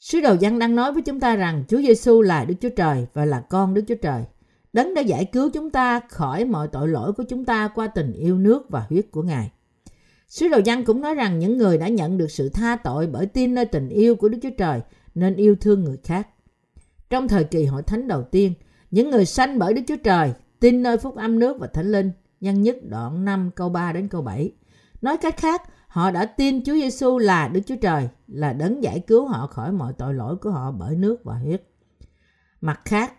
Sứ 0.00 0.20
đồ 0.20 0.34
Giăng 0.40 0.58
đang 0.58 0.76
nói 0.76 0.92
với 0.92 1.02
chúng 1.02 1.20
ta 1.20 1.36
rằng 1.36 1.64
Chúa 1.68 1.78
Giêsu 1.78 2.22
là 2.22 2.44
Đức 2.44 2.54
Chúa 2.60 2.68
Trời 2.76 3.06
và 3.12 3.24
là 3.24 3.40
con 3.40 3.74
Đức 3.74 3.82
Chúa 3.88 3.94
Trời. 3.94 4.22
Đấng 4.72 4.94
đã 4.94 5.00
giải 5.00 5.24
cứu 5.24 5.50
chúng 5.50 5.70
ta 5.70 6.00
khỏi 6.08 6.44
mọi 6.44 6.68
tội 6.68 6.88
lỗi 6.88 7.12
của 7.12 7.22
chúng 7.22 7.44
ta 7.44 7.68
qua 7.68 7.86
tình 7.86 8.12
yêu 8.12 8.38
nước 8.38 8.70
và 8.70 8.86
huyết 8.88 9.10
của 9.10 9.22
Ngài. 9.22 9.50
Sứ 10.28 10.48
đồ 10.48 10.58
Giăng 10.64 10.84
cũng 10.84 11.00
nói 11.00 11.14
rằng 11.14 11.38
những 11.38 11.58
người 11.58 11.78
đã 11.78 11.88
nhận 11.88 12.18
được 12.18 12.30
sự 12.30 12.48
tha 12.48 12.76
tội 12.76 13.06
bởi 13.06 13.26
tin 13.26 13.54
nơi 13.54 13.64
tình 13.64 13.88
yêu 13.88 14.16
của 14.16 14.28
Đức 14.28 14.38
Chúa 14.42 14.50
Trời 14.58 14.80
nên 15.14 15.36
yêu 15.36 15.56
thương 15.60 15.84
người 15.84 15.96
khác. 16.04 16.28
Trong 17.10 17.28
thời 17.28 17.44
kỳ 17.44 17.64
hội 17.64 17.82
thánh 17.82 18.08
đầu 18.08 18.22
tiên, 18.22 18.54
những 18.90 19.10
người 19.10 19.24
sanh 19.24 19.58
bởi 19.58 19.74
Đức 19.74 19.82
Chúa 19.88 19.96
Trời 20.04 20.32
tin 20.60 20.82
nơi 20.82 20.98
phúc 20.98 21.16
âm 21.16 21.38
nước 21.38 21.56
và 21.60 21.66
thánh 21.66 21.92
linh, 21.92 22.12
nhân 22.40 22.62
nhất 22.62 22.76
đoạn 22.88 23.24
5 23.24 23.50
câu 23.54 23.68
3 23.68 23.92
đến 23.92 24.08
câu 24.08 24.22
7. 24.22 24.52
Nói 25.02 25.16
cách 25.16 25.36
khác, 25.36 25.62
Họ 25.90 26.10
đã 26.10 26.24
tin 26.24 26.64
Chúa 26.64 26.74
Giêsu 26.74 27.18
là 27.18 27.48
Đức 27.48 27.60
Chúa 27.66 27.76
Trời, 27.76 28.08
là 28.26 28.52
đấng 28.52 28.82
giải 28.82 29.00
cứu 29.06 29.26
họ 29.26 29.46
khỏi 29.46 29.72
mọi 29.72 29.92
tội 29.92 30.14
lỗi 30.14 30.36
của 30.36 30.50
họ 30.50 30.72
bởi 30.72 30.96
nước 30.96 31.24
và 31.24 31.34
huyết. 31.34 31.62
Mặt 32.60 32.80
khác, 32.84 33.12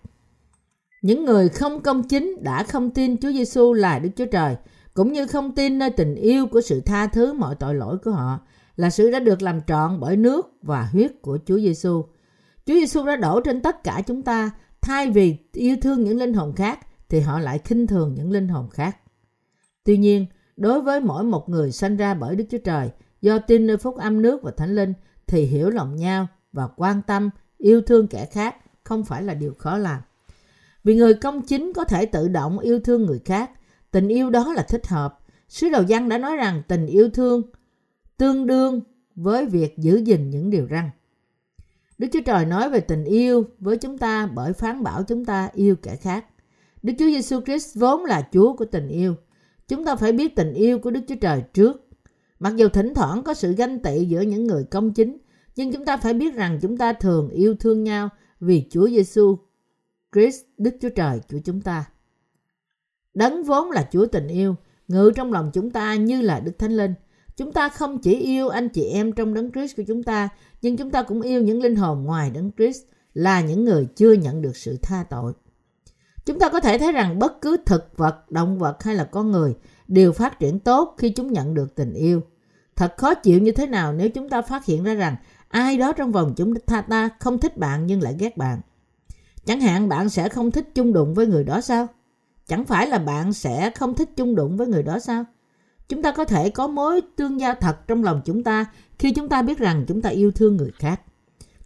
những 1.01 1.25
người 1.25 1.49
không 1.49 1.81
công 1.81 2.03
chính 2.03 2.43
đã 2.43 2.63
không 2.63 2.89
tin 2.89 3.17
Chúa 3.17 3.31
Giêsu 3.31 3.73
là 3.73 3.99
Đức 3.99 4.09
Chúa 4.15 4.25
Trời, 4.25 4.55
cũng 4.93 5.13
như 5.13 5.27
không 5.27 5.55
tin 5.55 5.79
nơi 5.79 5.89
tình 5.89 6.15
yêu 6.15 6.47
của 6.47 6.61
sự 6.61 6.81
tha 6.81 7.07
thứ 7.07 7.33
mọi 7.33 7.55
tội 7.55 7.75
lỗi 7.75 7.97
của 8.03 8.11
họ, 8.11 8.39
là 8.75 8.89
sự 8.89 9.11
đã 9.11 9.19
được 9.19 9.41
làm 9.41 9.61
trọn 9.61 9.99
bởi 9.99 10.17
nước 10.17 10.47
và 10.61 10.89
huyết 10.91 11.11
của 11.21 11.39
Chúa 11.45 11.57
Giêsu. 11.57 12.03
Chúa 12.65 12.73
Giêsu 12.73 13.05
đã 13.05 13.15
đổ 13.15 13.41
trên 13.41 13.61
tất 13.61 13.83
cả 13.83 14.01
chúng 14.07 14.23
ta, 14.23 14.51
thay 14.81 15.09
vì 15.09 15.37
yêu 15.53 15.75
thương 15.81 16.03
những 16.03 16.17
linh 16.17 16.33
hồn 16.33 16.53
khác 16.55 16.79
thì 17.09 17.19
họ 17.19 17.39
lại 17.39 17.59
khinh 17.59 17.87
thường 17.87 18.13
những 18.13 18.31
linh 18.31 18.47
hồn 18.47 18.69
khác. 18.69 18.97
Tuy 19.83 19.97
nhiên, 19.97 20.25
đối 20.61 20.81
với 20.81 20.99
mỗi 21.01 21.23
một 21.23 21.49
người 21.49 21.71
sanh 21.71 21.97
ra 21.97 22.13
bởi 22.13 22.35
Đức 22.35 22.45
Chúa 22.49 22.57
Trời, 22.57 22.89
do 23.21 23.39
tin 23.39 23.67
nơi 23.67 23.77
phúc 23.77 23.97
âm 23.97 24.21
nước 24.21 24.43
và 24.43 24.51
thánh 24.57 24.75
linh 24.75 24.93
thì 25.27 25.45
hiểu 25.45 25.69
lòng 25.69 25.95
nhau 25.95 26.27
và 26.53 26.67
quan 26.75 27.01
tâm, 27.01 27.29
yêu 27.57 27.81
thương 27.81 28.07
kẻ 28.07 28.25
khác 28.25 28.55
không 28.83 29.03
phải 29.03 29.23
là 29.23 29.33
điều 29.33 29.53
khó 29.53 29.77
làm. 29.77 30.01
Vì 30.83 30.95
người 30.95 31.13
công 31.13 31.41
chính 31.41 31.73
có 31.73 31.83
thể 31.83 32.05
tự 32.05 32.27
động 32.27 32.59
yêu 32.59 32.79
thương 32.79 33.05
người 33.05 33.19
khác, 33.25 33.51
tình 33.91 34.07
yêu 34.07 34.29
đó 34.29 34.53
là 34.53 34.63
thích 34.63 34.87
hợp. 34.87 35.19
Sứ 35.49 35.69
đồ 35.69 35.83
văn 35.87 36.09
đã 36.09 36.17
nói 36.17 36.37
rằng 36.37 36.61
tình 36.67 36.85
yêu 36.85 37.09
thương 37.09 37.41
tương 38.17 38.47
đương 38.47 38.81
với 39.15 39.45
việc 39.45 39.77
giữ 39.77 39.97
gìn 39.97 40.29
những 40.29 40.49
điều 40.49 40.67
răn. 40.71 40.89
Đức 41.97 42.07
Chúa 42.13 42.21
Trời 42.25 42.45
nói 42.45 42.69
về 42.69 42.79
tình 42.79 43.03
yêu 43.03 43.45
với 43.59 43.77
chúng 43.77 43.97
ta 43.97 44.25
bởi 44.25 44.53
phán 44.53 44.83
bảo 44.83 45.03
chúng 45.03 45.25
ta 45.25 45.49
yêu 45.53 45.75
kẻ 45.75 45.95
khác. 45.95 46.25
Đức 46.83 46.93
Chúa 46.99 47.05
Giêsu 47.05 47.41
Christ 47.41 47.77
vốn 47.77 48.05
là 48.05 48.27
Chúa 48.31 48.53
của 48.53 48.65
tình 48.65 48.87
yêu. 48.87 49.15
Chúng 49.71 49.85
ta 49.85 49.95
phải 49.95 50.11
biết 50.11 50.35
tình 50.35 50.53
yêu 50.53 50.79
của 50.79 50.91
Đức 50.91 51.01
Chúa 51.07 51.15
Trời 51.15 51.43
trước. 51.53 51.87
Mặc 52.39 52.55
dù 52.55 52.69
thỉnh 52.69 52.93
thoảng 52.95 53.23
có 53.23 53.33
sự 53.33 53.53
ganh 53.53 53.79
tị 53.79 54.05
giữa 54.05 54.21
những 54.21 54.47
người 54.47 54.63
công 54.63 54.93
chính, 54.93 55.17
nhưng 55.55 55.71
chúng 55.71 55.85
ta 55.85 55.97
phải 55.97 56.13
biết 56.13 56.35
rằng 56.35 56.59
chúng 56.61 56.77
ta 56.77 56.93
thường 56.93 57.29
yêu 57.29 57.55
thương 57.59 57.83
nhau 57.83 58.09
vì 58.39 58.67
Chúa 58.69 58.87
Giêsu 58.89 59.37
Christ 60.13 60.41
Đức 60.57 60.75
Chúa 60.81 60.89
Trời 60.89 61.19
của 61.31 61.39
chúng 61.45 61.61
ta. 61.61 61.85
Đấng 63.13 63.43
vốn 63.43 63.71
là 63.71 63.87
Chúa 63.91 64.05
tình 64.05 64.27
yêu, 64.27 64.55
ngự 64.87 65.11
trong 65.15 65.33
lòng 65.33 65.51
chúng 65.53 65.71
ta 65.71 65.95
như 65.95 66.21
là 66.21 66.39
Đức 66.39 66.59
Thánh 66.59 66.77
Linh. 66.77 66.93
Chúng 67.37 67.51
ta 67.51 67.69
không 67.69 67.99
chỉ 67.99 68.19
yêu 68.19 68.49
anh 68.49 68.69
chị 68.69 68.83
em 68.83 69.11
trong 69.11 69.33
đấng 69.33 69.51
Christ 69.51 69.77
của 69.77 69.83
chúng 69.87 70.03
ta, 70.03 70.29
nhưng 70.61 70.77
chúng 70.77 70.91
ta 70.91 71.03
cũng 71.03 71.21
yêu 71.21 71.41
những 71.41 71.61
linh 71.61 71.75
hồn 71.75 72.03
ngoài 72.03 72.31
đấng 72.33 72.51
Christ 72.57 72.83
là 73.13 73.41
những 73.41 73.65
người 73.65 73.87
chưa 73.95 74.13
nhận 74.13 74.41
được 74.41 74.57
sự 74.57 74.77
tha 74.81 75.05
tội. 75.09 75.33
Chúng 76.25 76.39
ta 76.39 76.49
có 76.49 76.59
thể 76.59 76.77
thấy 76.77 76.91
rằng 76.91 77.19
bất 77.19 77.41
cứ 77.41 77.57
thực 77.65 77.97
vật, 77.97 78.31
động 78.31 78.59
vật 78.59 78.83
hay 78.83 78.95
là 78.95 79.03
con 79.03 79.31
người 79.31 79.55
đều 79.87 80.11
phát 80.11 80.39
triển 80.39 80.59
tốt 80.59 80.95
khi 80.97 81.09
chúng 81.09 81.33
nhận 81.33 81.53
được 81.53 81.75
tình 81.75 81.93
yêu. 81.93 82.21
Thật 82.75 82.97
khó 82.97 83.13
chịu 83.13 83.39
như 83.39 83.51
thế 83.51 83.65
nào 83.67 83.93
nếu 83.93 84.09
chúng 84.09 84.29
ta 84.29 84.41
phát 84.41 84.65
hiện 84.65 84.83
ra 84.83 84.93
rằng 84.93 85.15
ai 85.47 85.77
đó 85.77 85.93
trong 85.93 86.11
vòng 86.11 86.33
chúng 86.37 86.55
ta, 86.55 86.81
ta 86.81 87.09
không 87.19 87.37
thích 87.37 87.57
bạn 87.57 87.87
nhưng 87.87 88.01
lại 88.01 88.15
ghét 88.19 88.37
bạn. 88.37 88.61
Chẳng 89.45 89.61
hạn 89.61 89.89
bạn 89.89 90.09
sẽ 90.09 90.29
không 90.29 90.51
thích 90.51 90.69
chung 90.75 90.93
đụng 90.93 91.13
với 91.13 91.27
người 91.27 91.43
đó 91.43 91.61
sao? 91.61 91.87
Chẳng 92.47 92.65
phải 92.65 92.87
là 92.87 92.97
bạn 92.99 93.33
sẽ 93.33 93.71
không 93.75 93.95
thích 93.95 94.09
chung 94.15 94.35
đụng 94.35 94.57
với 94.57 94.67
người 94.67 94.83
đó 94.83 94.99
sao? 94.99 95.25
Chúng 95.89 96.01
ta 96.01 96.11
có 96.11 96.25
thể 96.25 96.49
có 96.49 96.67
mối 96.67 97.01
tương 97.15 97.39
giao 97.39 97.55
thật 97.55 97.87
trong 97.87 98.03
lòng 98.03 98.21
chúng 98.25 98.43
ta 98.43 98.65
khi 98.99 99.11
chúng 99.11 99.29
ta 99.29 99.41
biết 99.41 99.57
rằng 99.57 99.85
chúng 99.87 100.01
ta 100.01 100.09
yêu 100.09 100.31
thương 100.31 100.57
người 100.57 100.71
khác. 100.79 101.01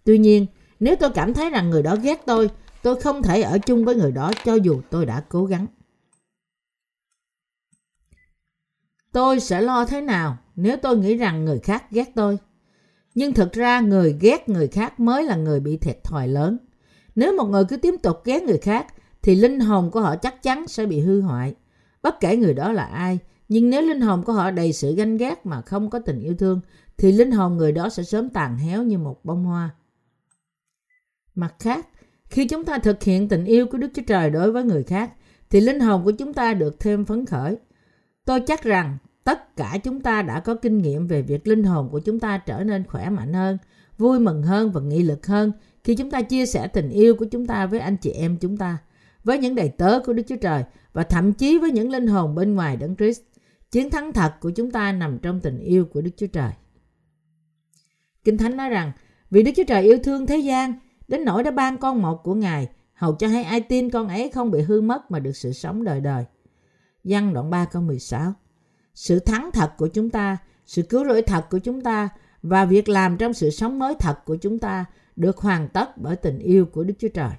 Tuy 0.04 0.18
nhiên, 0.18 0.46
nếu 0.80 0.96
tôi 0.96 1.10
cảm 1.10 1.34
thấy 1.34 1.50
rằng 1.50 1.70
người 1.70 1.84
đó 1.84 1.96
ghét 2.02 2.22
tôi, 2.26 2.50
tôi 2.86 3.02
không 3.02 3.24
thể 3.24 3.42
ở 3.42 3.58
chung 3.60 3.86
với 3.86 3.96
người 3.96 4.12
đó 4.12 4.32
cho 4.44 4.56
dù 4.56 4.82
tôi 4.90 5.06
đã 5.06 5.24
cố 5.30 5.46
gắng. 5.46 5.68
Tôi 9.12 9.40
sẽ 9.40 9.62
lo 9.62 9.86
thế 9.86 10.02
nào 10.02 10.38
nếu 10.56 10.78
tôi 10.78 10.98
nghĩ 10.98 11.18
rằng 11.18 11.46
người 11.46 11.60
khác 11.60 11.92
ghét 11.92 12.12
tôi? 12.16 12.38
Nhưng 13.16 13.34
thực 13.34 13.54
ra 13.54 13.80
người 13.80 14.18
ghét 14.20 14.50
người 14.50 14.68
khác 14.68 15.00
mới 15.00 15.24
là 15.24 15.36
người 15.36 15.60
bị 15.60 15.78
thiệt 15.78 16.04
thòi 16.04 16.28
lớn. 16.28 16.58
Nếu 17.16 17.38
một 17.38 17.46
người 17.46 17.66
cứ 17.70 17.78
tiếp 17.78 17.94
tục 18.04 18.22
ghét 18.26 18.44
người 18.44 18.58
khác 18.58 18.88
thì 19.22 19.36
linh 19.36 19.60
hồn 19.60 19.92
của 19.92 20.02
họ 20.02 20.16
chắc 20.16 20.44
chắn 20.44 20.68
sẽ 20.68 20.86
bị 20.86 21.00
hư 21.00 21.22
hoại. 21.22 21.56
Bất 22.02 22.20
kể 22.20 22.38
người 22.38 22.54
đó 22.54 22.72
là 22.72 22.86
ai, 22.86 23.20
nhưng 23.50 23.70
nếu 23.70 23.82
linh 23.82 24.02
hồn 24.02 24.24
của 24.24 24.34
họ 24.34 24.52
đầy 24.52 24.74
sự 24.74 24.96
ganh 24.96 25.18
ghét 25.18 25.46
mà 25.46 25.62
không 25.62 25.90
có 25.90 26.00
tình 26.00 26.20
yêu 26.20 26.36
thương 26.40 26.62
thì 26.98 27.12
linh 27.12 27.32
hồn 27.32 27.58
người 27.58 27.72
đó 27.72 27.90
sẽ 27.90 28.04
sớm 28.04 28.30
tàn 28.30 28.58
héo 28.58 28.84
như 28.84 28.98
một 28.98 29.26
bông 29.26 29.44
hoa. 29.44 29.70
Mặt 31.36 31.56
khác, 31.60 31.88
khi 32.36 32.48
chúng 32.48 32.66
ta 32.66 32.78
thực 32.78 33.04
hiện 33.04 33.30
tình 33.30 33.46
yêu 33.46 33.68
của 33.68 33.78
Đức 33.78 33.88
Chúa 33.94 34.02
Trời 34.08 34.30
đối 34.30 34.52
với 34.52 34.64
người 34.64 34.84
khác 34.84 35.14
thì 35.50 35.62
linh 35.62 35.80
hồn 35.80 36.04
của 36.04 36.12
chúng 36.12 36.34
ta 36.34 36.54
được 36.54 36.80
thêm 36.80 37.06
phấn 37.06 37.26
khởi. 37.26 37.58
Tôi 38.26 38.40
chắc 38.40 38.64
rằng 38.64 38.98
tất 39.24 39.56
cả 39.56 39.78
chúng 39.84 40.02
ta 40.02 40.22
đã 40.22 40.40
có 40.40 40.56
kinh 40.56 40.78
nghiệm 40.78 41.08
về 41.08 41.22
việc 41.22 41.48
linh 41.48 41.64
hồn 41.64 41.90
của 41.92 42.00
chúng 42.00 42.20
ta 42.20 42.38
trở 42.38 42.64
nên 42.64 42.84
khỏe 42.84 43.10
mạnh 43.10 43.34
hơn, 43.34 43.58
vui 43.98 44.20
mừng 44.20 44.44
hơn 44.44 44.72
và 44.72 44.82
nghị 44.82 45.04
lực 45.04 45.28
hơn 45.28 45.52
khi 45.84 45.96
chúng 45.96 46.12
ta 46.12 46.22
chia 46.22 46.46
sẻ 46.46 46.68
tình 46.68 46.90
yêu 46.90 47.16
của 47.16 47.26
chúng 47.26 47.46
ta 47.46 47.66
với 47.66 47.80
anh 47.80 47.98
chị 47.98 48.12
em 48.12 48.38
chúng 48.38 48.58
ta, 48.58 48.78
với 49.24 49.38
những 49.38 49.56
đầy 49.56 49.70
tớ 49.70 50.00
của 50.06 50.14
Đức 50.14 50.24
Chúa 50.28 50.38
Trời 50.42 50.64
và 50.94 51.04
thậm 51.04 51.34
chí 51.34 51.58
với 51.58 51.72
những 51.72 51.92
linh 51.92 52.08
hồn 52.08 52.36
bên 52.36 52.56
ngoài 52.56 52.78
Đấng 52.78 52.96
Christ. 52.96 53.22
Chiến 53.72 53.90
thắng 53.90 54.14
thật 54.14 54.34
của 54.40 54.50
chúng 54.50 54.72
ta 54.72 54.92
nằm 54.92 55.20
trong 55.20 55.40
tình 55.40 55.60
yêu 55.60 55.86
của 55.86 56.02
Đức 56.02 56.12
Chúa 56.18 56.28
Trời. 56.28 56.52
Kinh 58.24 58.38
Thánh 58.38 58.58
nói 58.58 58.70
rằng, 58.70 58.92
vì 59.32 59.44
Đức 59.44 59.52
Chúa 59.56 59.64
Trời 59.68 59.84
yêu 59.84 59.98
thương 60.04 60.28
thế 60.28 60.38
gian, 60.38 60.74
đến 61.08 61.26
nỗi 61.26 61.44
đã 61.44 61.52
ban 61.52 61.78
con 61.78 62.02
một 62.02 62.24
của 62.24 62.34
Ngài, 62.34 62.70
hầu 62.94 63.16
cho 63.16 63.28
hay 63.28 63.44
ai 63.44 63.62
tin 63.62 63.90
con 63.90 64.08
ấy 64.08 64.30
không 64.30 64.52
bị 64.52 64.62
hư 64.62 64.82
mất 64.82 65.12
mà 65.12 65.20
được 65.20 65.36
sự 65.36 65.54
sống 65.54 65.84
đời 65.84 66.02
đời. 66.02 66.26
Văn 67.04 67.34
đoạn 67.34 67.50
3 67.50 67.66
câu 67.66 67.82
16 67.82 68.34
Sự 68.94 69.20
thắng 69.20 69.50
thật 69.54 69.72
của 69.78 69.88
chúng 69.88 70.10
ta, 70.10 70.38
sự 70.66 70.82
cứu 70.82 71.06
rỗi 71.06 71.22
thật 71.22 71.46
của 71.50 71.60
chúng 71.60 71.82
ta 71.82 72.10
và 72.42 72.66
việc 72.66 72.90
làm 72.90 73.18
trong 73.18 73.34
sự 73.34 73.50
sống 73.50 73.80
mới 73.80 73.96
thật 74.00 74.26
của 74.26 74.36
chúng 74.36 74.60
ta 74.60 74.86
được 75.16 75.38
hoàn 75.38 75.70
tất 75.70 75.98
bởi 75.98 76.16
tình 76.16 76.40
yêu 76.40 76.66
của 76.66 76.84
Đức 76.84 76.94
Chúa 77.00 77.08
Trời. 77.08 77.32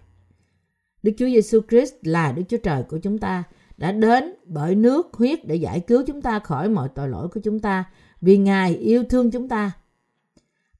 Đức 1.02 1.12
Chúa 1.18 1.26
Giêsu 1.26 1.60
Christ 1.68 1.94
là 2.02 2.32
Đức 2.32 2.42
Chúa 2.48 2.56
Trời 2.56 2.82
của 2.82 2.98
chúng 2.98 3.18
ta, 3.18 3.44
đã 3.76 3.92
đến 3.92 4.34
bởi 4.44 4.74
nước 4.74 5.06
huyết 5.12 5.46
để 5.46 5.56
giải 5.56 5.80
cứu 5.80 6.02
chúng 6.06 6.22
ta 6.22 6.38
khỏi 6.38 6.68
mọi 6.68 6.88
tội 6.94 7.08
lỗi 7.08 7.28
của 7.28 7.40
chúng 7.44 7.60
ta 7.60 7.84
vì 8.20 8.38
Ngài 8.38 8.74
yêu 8.74 9.04
thương 9.04 9.30
chúng 9.30 9.48
ta. 9.48 9.72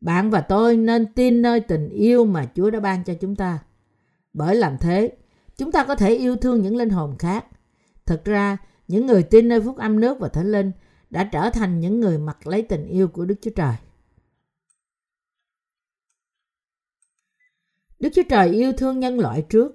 Bạn 0.06 0.30
và 0.30 0.40
tôi 0.40 0.76
nên 0.76 1.12
tin 1.14 1.42
nơi 1.42 1.60
tình 1.60 1.88
yêu 1.88 2.24
mà 2.24 2.46
Chúa 2.54 2.70
đã 2.70 2.80
ban 2.80 3.04
cho 3.04 3.14
chúng 3.14 3.36
ta. 3.36 3.58
Bởi 4.32 4.54
làm 4.54 4.78
thế, 4.78 5.16
chúng 5.56 5.72
ta 5.72 5.84
có 5.84 5.94
thể 5.94 6.14
yêu 6.14 6.36
thương 6.36 6.62
những 6.62 6.76
linh 6.76 6.90
hồn 6.90 7.16
khác. 7.18 7.46
thực 8.06 8.24
ra, 8.24 8.56
những 8.88 9.06
người 9.06 9.22
tin 9.22 9.48
nơi 9.48 9.60
phúc 9.60 9.76
âm 9.76 10.00
nước 10.00 10.18
và 10.20 10.28
thánh 10.28 10.52
linh 10.52 10.72
đã 11.10 11.24
trở 11.24 11.50
thành 11.50 11.80
những 11.80 12.00
người 12.00 12.18
mặc 12.18 12.46
lấy 12.46 12.62
tình 12.62 12.86
yêu 12.86 13.08
của 13.08 13.24
Đức 13.24 13.34
Chúa 13.42 13.50
Trời. 13.50 13.74
Đức 17.98 18.08
Chúa 18.14 18.22
Trời 18.28 18.48
yêu 18.48 18.72
thương 18.72 19.00
nhân 19.00 19.20
loại 19.20 19.42
trước. 19.42 19.72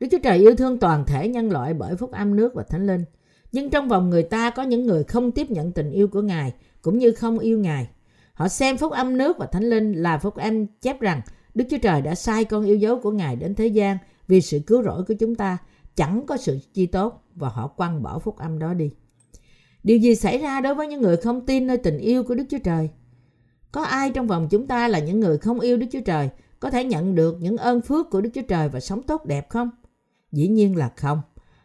Đức 0.00 0.06
Chúa 0.10 0.20
Trời 0.22 0.38
yêu 0.38 0.56
thương 0.56 0.78
toàn 0.78 1.04
thể 1.06 1.28
nhân 1.28 1.50
loại 1.50 1.74
bởi 1.74 1.96
phúc 1.96 2.12
âm 2.12 2.36
nước 2.36 2.54
và 2.54 2.62
thánh 2.62 2.86
linh. 2.86 3.04
Nhưng 3.52 3.70
trong 3.70 3.88
vòng 3.88 4.10
người 4.10 4.22
ta 4.22 4.50
có 4.50 4.62
những 4.62 4.86
người 4.86 5.04
không 5.04 5.32
tiếp 5.32 5.50
nhận 5.50 5.72
tình 5.72 5.90
yêu 5.90 6.08
của 6.08 6.22
Ngài 6.22 6.52
cũng 6.82 6.98
như 6.98 7.12
không 7.12 7.38
yêu 7.38 7.58
Ngài. 7.58 7.88
Họ 8.36 8.48
xem 8.48 8.76
phúc 8.76 8.92
âm 8.92 9.16
nước 9.16 9.38
và 9.38 9.46
thánh 9.46 9.64
linh 9.64 9.92
là 9.92 10.18
phúc 10.18 10.34
âm 10.34 10.66
chép 10.66 11.00
rằng, 11.00 11.20
Đức 11.54 11.64
Chúa 11.70 11.78
Trời 11.78 12.02
đã 12.02 12.14
sai 12.14 12.44
con 12.44 12.64
yêu 12.64 12.76
dấu 12.76 13.00
của 13.00 13.10
Ngài 13.10 13.36
đến 13.36 13.54
thế 13.54 13.66
gian 13.66 13.98
vì 14.28 14.40
sự 14.40 14.60
cứu 14.66 14.82
rỗi 14.82 15.04
của 15.08 15.14
chúng 15.14 15.34
ta 15.34 15.58
chẳng 15.94 16.26
có 16.26 16.36
sự 16.36 16.58
chi 16.74 16.86
tốt 16.86 17.22
và 17.34 17.48
họ 17.48 17.68
quăng 17.68 18.02
bỏ 18.02 18.18
phúc 18.18 18.36
âm 18.38 18.58
đó 18.58 18.74
đi. 18.74 18.90
Điều 19.82 19.98
gì 19.98 20.14
xảy 20.14 20.38
ra 20.38 20.60
đối 20.60 20.74
với 20.74 20.88
những 20.88 21.00
người 21.00 21.16
không 21.16 21.46
tin 21.46 21.66
nơi 21.66 21.76
tình 21.76 21.98
yêu 21.98 22.22
của 22.22 22.34
Đức 22.34 22.44
Chúa 22.50 22.58
Trời? 22.64 22.90
Có 23.72 23.82
ai 23.82 24.10
trong 24.10 24.26
vòng 24.26 24.48
chúng 24.50 24.66
ta 24.66 24.88
là 24.88 24.98
những 24.98 25.20
người 25.20 25.38
không 25.38 25.60
yêu 25.60 25.76
Đức 25.76 25.86
Chúa 25.92 26.00
Trời, 26.00 26.30
có 26.60 26.70
thể 26.70 26.84
nhận 26.84 27.14
được 27.14 27.36
những 27.40 27.56
ơn 27.56 27.80
phước 27.80 28.10
của 28.10 28.20
Đức 28.20 28.30
Chúa 28.34 28.42
Trời 28.42 28.68
và 28.68 28.80
sống 28.80 29.02
tốt 29.02 29.24
đẹp 29.26 29.48
không? 29.48 29.70
Dĩ 30.32 30.48
nhiên 30.48 30.76
là 30.76 30.90
không. 30.96 31.20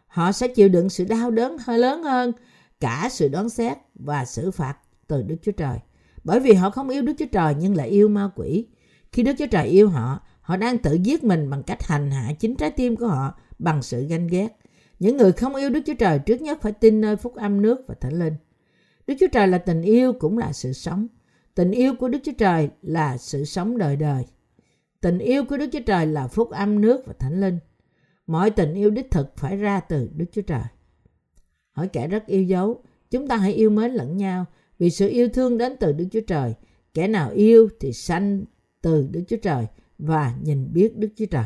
Họ 0.06 0.32
sẽ 0.32 0.48
chịu 0.48 0.68
đựng 0.68 0.88
sự 0.88 1.04
đau 1.04 1.30
đớn 1.30 1.56
hơi 1.60 1.78
lớn 1.78 2.02
hơn 2.02 2.32
cả 2.80 3.08
sự 3.10 3.28
đoán 3.28 3.48
xét 3.48 3.78
và 3.94 4.24
xử 4.24 4.50
phạt 4.50 4.74
từ 5.06 5.22
Đức 5.22 5.36
Chúa 5.42 5.52
Trời. 5.52 5.78
Bởi 6.24 6.40
vì 6.40 6.52
họ 6.52 6.70
không 6.70 6.88
yêu 6.88 7.02
Đức 7.02 7.12
Chúa 7.18 7.26
Trời 7.32 7.54
nhưng 7.58 7.76
lại 7.76 7.88
yêu 7.88 8.08
ma 8.08 8.30
quỷ. 8.36 8.66
Khi 9.12 9.22
Đức 9.22 9.32
Chúa 9.38 9.46
Trời 9.46 9.66
yêu 9.66 9.88
họ, 9.88 10.20
họ 10.40 10.56
đang 10.56 10.78
tự 10.78 10.94
giết 11.02 11.24
mình 11.24 11.50
bằng 11.50 11.62
cách 11.62 11.82
hành 11.82 12.10
hạ 12.10 12.32
chính 12.38 12.56
trái 12.56 12.70
tim 12.70 12.96
của 12.96 13.06
họ 13.06 13.34
bằng 13.58 13.82
sự 13.82 14.06
ganh 14.06 14.26
ghét. 14.26 14.48
Những 14.98 15.16
người 15.16 15.32
không 15.32 15.54
yêu 15.54 15.70
Đức 15.70 15.80
Chúa 15.86 15.94
Trời 15.94 16.18
trước 16.18 16.40
nhất 16.40 16.58
phải 16.62 16.72
tin 16.72 17.00
nơi 17.00 17.16
phúc 17.16 17.34
âm 17.34 17.62
nước 17.62 17.84
và 17.88 17.94
thánh 18.00 18.18
linh. 18.18 18.34
Đức 19.06 19.14
Chúa 19.20 19.26
Trời 19.32 19.48
là 19.48 19.58
tình 19.58 19.82
yêu 19.82 20.12
cũng 20.12 20.38
là 20.38 20.52
sự 20.52 20.72
sống. 20.72 21.06
Tình 21.54 21.70
yêu 21.70 21.94
của 21.94 22.08
Đức 22.08 22.18
Chúa 22.24 22.32
Trời 22.38 22.68
là 22.82 23.16
sự 23.18 23.44
sống 23.44 23.78
đời 23.78 23.96
đời. 23.96 24.24
Tình 25.00 25.18
yêu 25.18 25.44
của 25.44 25.56
Đức 25.56 25.68
Chúa 25.72 25.80
Trời 25.86 26.06
là 26.06 26.28
phúc 26.28 26.50
âm 26.50 26.80
nước 26.80 27.06
và 27.06 27.12
thánh 27.18 27.40
linh. 27.40 27.58
Mọi 28.26 28.50
tình 28.50 28.74
yêu 28.74 28.90
đích 28.90 29.10
thực 29.10 29.36
phải 29.36 29.56
ra 29.56 29.80
từ 29.80 30.10
Đức 30.14 30.26
Chúa 30.32 30.42
Trời. 30.42 30.62
Hỏi 31.72 31.88
kẻ 31.88 32.08
rất 32.08 32.26
yêu 32.26 32.42
dấu, 32.42 32.82
chúng 33.10 33.28
ta 33.28 33.36
hãy 33.36 33.52
yêu 33.52 33.70
mến 33.70 33.90
lẫn 33.92 34.16
nhau 34.16 34.46
vì 34.82 34.90
sự 34.90 35.08
yêu 35.08 35.28
thương 35.28 35.58
đến 35.58 35.76
từ 35.80 35.92
Đức 35.92 36.06
Chúa 36.12 36.20
Trời. 36.26 36.54
Kẻ 36.94 37.08
nào 37.08 37.30
yêu 37.30 37.68
thì 37.80 37.92
sanh 37.92 38.44
từ 38.80 39.08
Đức 39.10 39.22
Chúa 39.28 39.36
Trời 39.36 39.66
và 39.98 40.36
nhìn 40.42 40.72
biết 40.72 40.96
Đức 40.96 41.08
Chúa 41.16 41.26
Trời. 41.26 41.44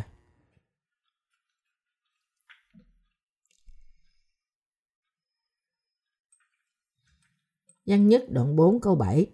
Văn 7.86 8.08
nhất 8.08 8.24
đoạn 8.30 8.56
4 8.56 8.80
câu 8.80 8.94
7 8.94 9.26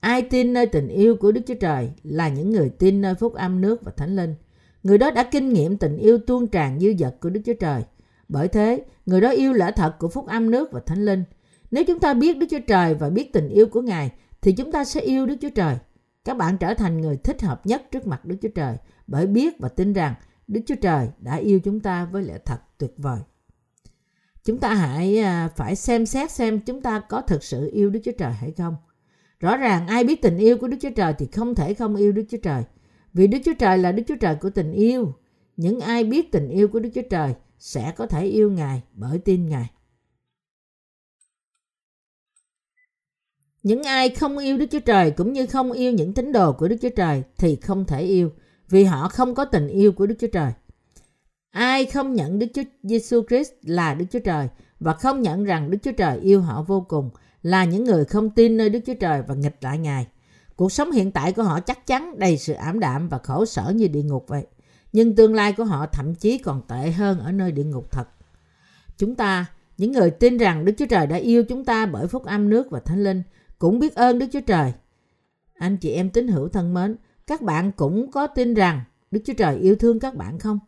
Ai 0.00 0.22
tin 0.22 0.52
nơi 0.52 0.66
tình 0.66 0.88
yêu 0.88 1.16
của 1.16 1.32
Đức 1.32 1.40
Chúa 1.46 1.54
Trời 1.54 1.90
là 2.02 2.28
những 2.28 2.50
người 2.50 2.70
tin 2.70 3.00
nơi 3.00 3.14
phúc 3.14 3.34
âm 3.34 3.60
nước 3.60 3.82
và 3.82 3.92
thánh 3.96 4.16
linh. 4.16 4.34
Người 4.82 4.98
đó 4.98 5.10
đã 5.10 5.28
kinh 5.32 5.52
nghiệm 5.52 5.76
tình 5.76 5.96
yêu 5.96 6.18
tuôn 6.26 6.46
tràn 6.46 6.80
dư 6.80 6.88
dật 6.98 7.16
của 7.20 7.30
Đức 7.30 7.40
Chúa 7.46 7.54
Trời. 7.60 7.82
Bởi 8.28 8.48
thế, 8.48 8.84
người 9.06 9.20
đó 9.20 9.30
yêu 9.30 9.52
lẽ 9.52 9.70
thật 9.76 9.94
của 9.98 10.08
phúc 10.08 10.26
âm 10.26 10.50
nước 10.50 10.72
và 10.72 10.80
thánh 10.80 11.04
linh. 11.04 11.24
Nếu 11.70 11.84
chúng 11.84 12.00
ta 12.00 12.14
biết 12.14 12.38
Đức 12.38 12.46
Chúa 12.50 12.60
Trời 12.66 12.94
và 12.94 13.10
biết 13.10 13.32
tình 13.32 13.48
yêu 13.48 13.66
của 13.66 13.82
Ngài, 13.82 14.10
thì 14.40 14.52
chúng 14.52 14.72
ta 14.72 14.84
sẽ 14.84 15.00
yêu 15.00 15.26
Đức 15.26 15.36
Chúa 15.40 15.50
Trời. 15.54 15.76
Các 16.24 16.36
bạn 16.36 16.58
trở 16.58 16.74
thành 16.74 17.00
người 17.00 17.16
thích 17.16 17.42
hợp 17.42 17.66
nhất 17.66 17.82
trước 17.90 18.06
mặt 18.06 18.24
Đức 18.24 18.36
Chúa 18.42 18.48
Trời 18.54 18.76
bởi 19.06 19.26
biết 19.26 19.58
và 19.58 19.68
tin 19.68 19.92
rằng 19.92 20.14
Đức 20.48 20.60
Chúa 20.66 20.74
Trời 20.74 21.08
đã 21.18 21.36
yêu 21.36 21.60
chúng 21.64 21.80
ta 21.80 22.04
với 22.04 22.22
lẽ 22.22 22.38
thật 22.44 22.58
tuyệt 22.78 22.94
vời. 22.96 23.18
Chúng 24.44 24.58
ta 24.58 24.74
hãy 24.74 25.24
phải 25.56 25.76
xem 25.76 26.06
xét 26.06 26.30
xem 26.30 26.60
chúng 26.60 26.82
ta 26.82 27.00
có 27.00 27.20
thực 27.20 27.44
sự 27.44 27.70
yêu 27.72 27.90
Đức 27.90 28.00
Chúa 28.04 28.12
Trời 28.18 28.32
hay 28.32 28.52
không. 28.52 28.76
Rõ 29.40 29.56
ràng 29.56 29.86
ai 29.86 30.04
biết 30.04 30.22
tình 30.22 30.38
yêu 30.38 30.58
của 30.58 30.68
Đức 30.68 30.76
Chúa 30.80 30.90
Trời 30.96 31.14
thì 31.18 31.26
không 31.26 31.54
thể 31.54 31.74
không 31.74 31.96
yêu 31.96 32.12
Đức 32.12 32.24
Chúa 32.30 32.38
Trời. 32.42 32.62
Vì 33.12 33.26
Đức 33.26 33.38
Chúa 33.44 33.54
Trời 33.58 33.78
là 33.78 33.92
Đức 33.92 34.02
Chúa 34.08 34.16
Trời 34.16 34.34
của 34.34 34.50
tình 34.50 34.72
yêu. 34.72 35.14
Những 35.56 35.80
ai 35.80 36.04
biết 36.04 36.32
tình 36.32 36.48
yêu 36.48 36.68
của 36.68 36.80
Đức 36.80 36.90
Chúa 36.94 37.08
Trời 37.10 37.34
sẽ 37.58 37.92
có 37.96 38.06
thể 38.06 38.24
yêu 38.24 38.50
Ngài 38.50 38.82
bởi 38.92 39.18
tin 39.18 39.48
Ngài. 39.48 39.70
Những 43.62 43.82
ai 43.82 44.08
không 44.08 44.38
yêu 44.38 44.56
Đức 44.58 44.66
Chúa 44.70 44.80
Trời 44.80 45.10
cũng 45.10 45.32
như 45.32 45.46
không 45.46 45.72
yêu 45.72 45.92
những 45.92 46.14
tín 46.14 46.32
đồ 46.32 46.52
của 46.52 46.68
Đức 46.68 46.76
Chúa 46.82 46.88
Trời 46.96 47.22
thì 47.38 47.56
không 47.56 47.84
thể 47.84 48.02
yêu 48.02 48.30
vì 48.68 48.84
họ 48.84 49.08
không 49.08 49.34
có 49.34 49.44
tình 49.44 49.68
yêu 49.68 49.92
của 49.92 50.06
Đức 50.06 50.14
Chúa 50.18 50.28
Trời. 50.32 50.52
Ai 51.50 51.84
không 51.84 52.14
nhận 52.14 52.38
Đức 52.38 52.46
Chúa 52.54 52.62
Giêsu 52.82 53.22
Christ 53.28 53.50
là 53.62 53.94
Đức 53.94 54.04
Chúa 54.10 54.18
Trời 54.18 54.48
và 54.80 54.92
không 54.92 55.22
nhận 55.22 55.44
rằng 55.44 55.70
Đức 55.70 55.78
Chúa 55.82 55.92
Trời 55.92 56.18
yêu 56.18 56.40
họ 56.40 56.62
vô 56.62 56.80
cùng 56.88 57.10
là 57.42 57.64
những 57.64 57.84
người 57.84 58.04
không 58.04 58.30
tin 58.30 58.56
nơi 58.56 58.68
Đức 58.70 58.80
Chúa 58.86 58.94
Trời 58.94 59.22
và 59.26 59.34
nghịch 59.34 59.56
lại 59.60 59.78
Ngài. 59.78 60.06
Cuộc 60.56 60.72
sống 60.72 60.90
hiện 60.90 61.12
tại 61.12 61.32
của 61.32 61.42
họ 61.42 61.60
chắc 61.60 61.86
chắn 61.86 62.18
đầy 62.18 62.38
sự 62.38 62.52
ảm 62.52 62.80
đạm 62.80 63.08
và 63.08 63.18
khổ 63.18 63.44
sở 63.44 63.72
như 63.74 63.88
địa 63.88 64.02
ngục 64.02 64.24
vậy. 64.28 64.46
Nhưng 64.92 65.16
tương 65.16 65.34
lai 65.34 65.52
của 65.52 65.64
họ 65.64 65.86
thậm 65.86 66.14
chí 66.14 66.38
còn 66.38 66.62
tệ 66.68 66.90
hơn 66.90 67.18
ở 67.18 67.32
nơi 67.32 67.52
địa 67.52 67.64
ngục 67.64 67.90
thật. 67.90 68.08
Chúng 68.98 69.14
ta, 69.14 69.46
những 69.78 69.92
người 69.92 70.10
tin 70.10 70.36
rằng 70.36 70.64
Đức 70.64 70.72
Chúa 70.78 70.86
Trời 70.86 71.06
đã 71.06 71.16
yêu 71.16 71.44
chúng 71.44 71.64
ta 71.64 71.86
bởi 71.86 72.06
phúc 72.06 72.24
âm 72.24 72.48
nước 72.48 72.70
và 72.70 72.80
thánh 72.80 73.04
linh, 73.04 73.22
cũng 73.58 73.78
biết 73.78 73.94
ơn 73.94 74.18
Đức 74.18 74.26
Chúa 74.32 74.40
Trời. 74.40 74.72
Anh 75.54 75.76
chị 75.76 75.90
em 75.90 76.10
tín 76.10 76.28
hữu 76.28 76.48
thân 76.48 76.74
mến, 76.74 76.96
các 77.26 77.42
bạn 77.42 77.72
cũng 77.72 78.10
có 78.10 78.26
tin 78.26 78.54
rằng 78.54 78.80
Đức 79.10 79.20
Chúa 79.24 79.32
Trời 79.32 79.56
yêu 79.56 79.76
thương 79.76 80.00
các 80.00 80.14
bạn 80.14 80.38
không? 80.38 80.58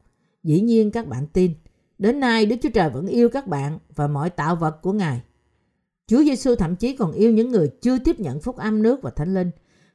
Dĩ 0.43 0.61
nhiên 0.61 0.91
các 0.91 1.09
bạn 1.09 1.27
tin. 1.27 1.55
Đến 1.99 2.21
nay 2.21 2.47
Đức 2.47 2.57
Chúa 2.63 2.71
Trời 2.75 2.91
vẫn 2.91 3.07
yêu 3.07 3.29
các 3.29 3.47
bạn 3.47 3.79
và 3.95 4.07
mọi 4.07 4.31
tạo 4.31 4.57
vật 4.57 4.83
của 4.83 4.93
Ngài. 4.93 5.21
Chúa 6.07 6.23
Giêsu 6.23 6.55
thậm 6.55 6.77
chí 6.77 6.97
còn 6.97 7.13
yêu 7.13 7.33
những 7.33 7.49
người 7.49 7.69
chưa 7.81 7.99
tiếp 7.99 8.21
nhận 8.21 8.41
phúc 8.41 8.57
âm 8.57 8.83
nước 8.83 9.03
và 9.03 9.11
thánh 9.11 9.35
linh. 9.35 9.51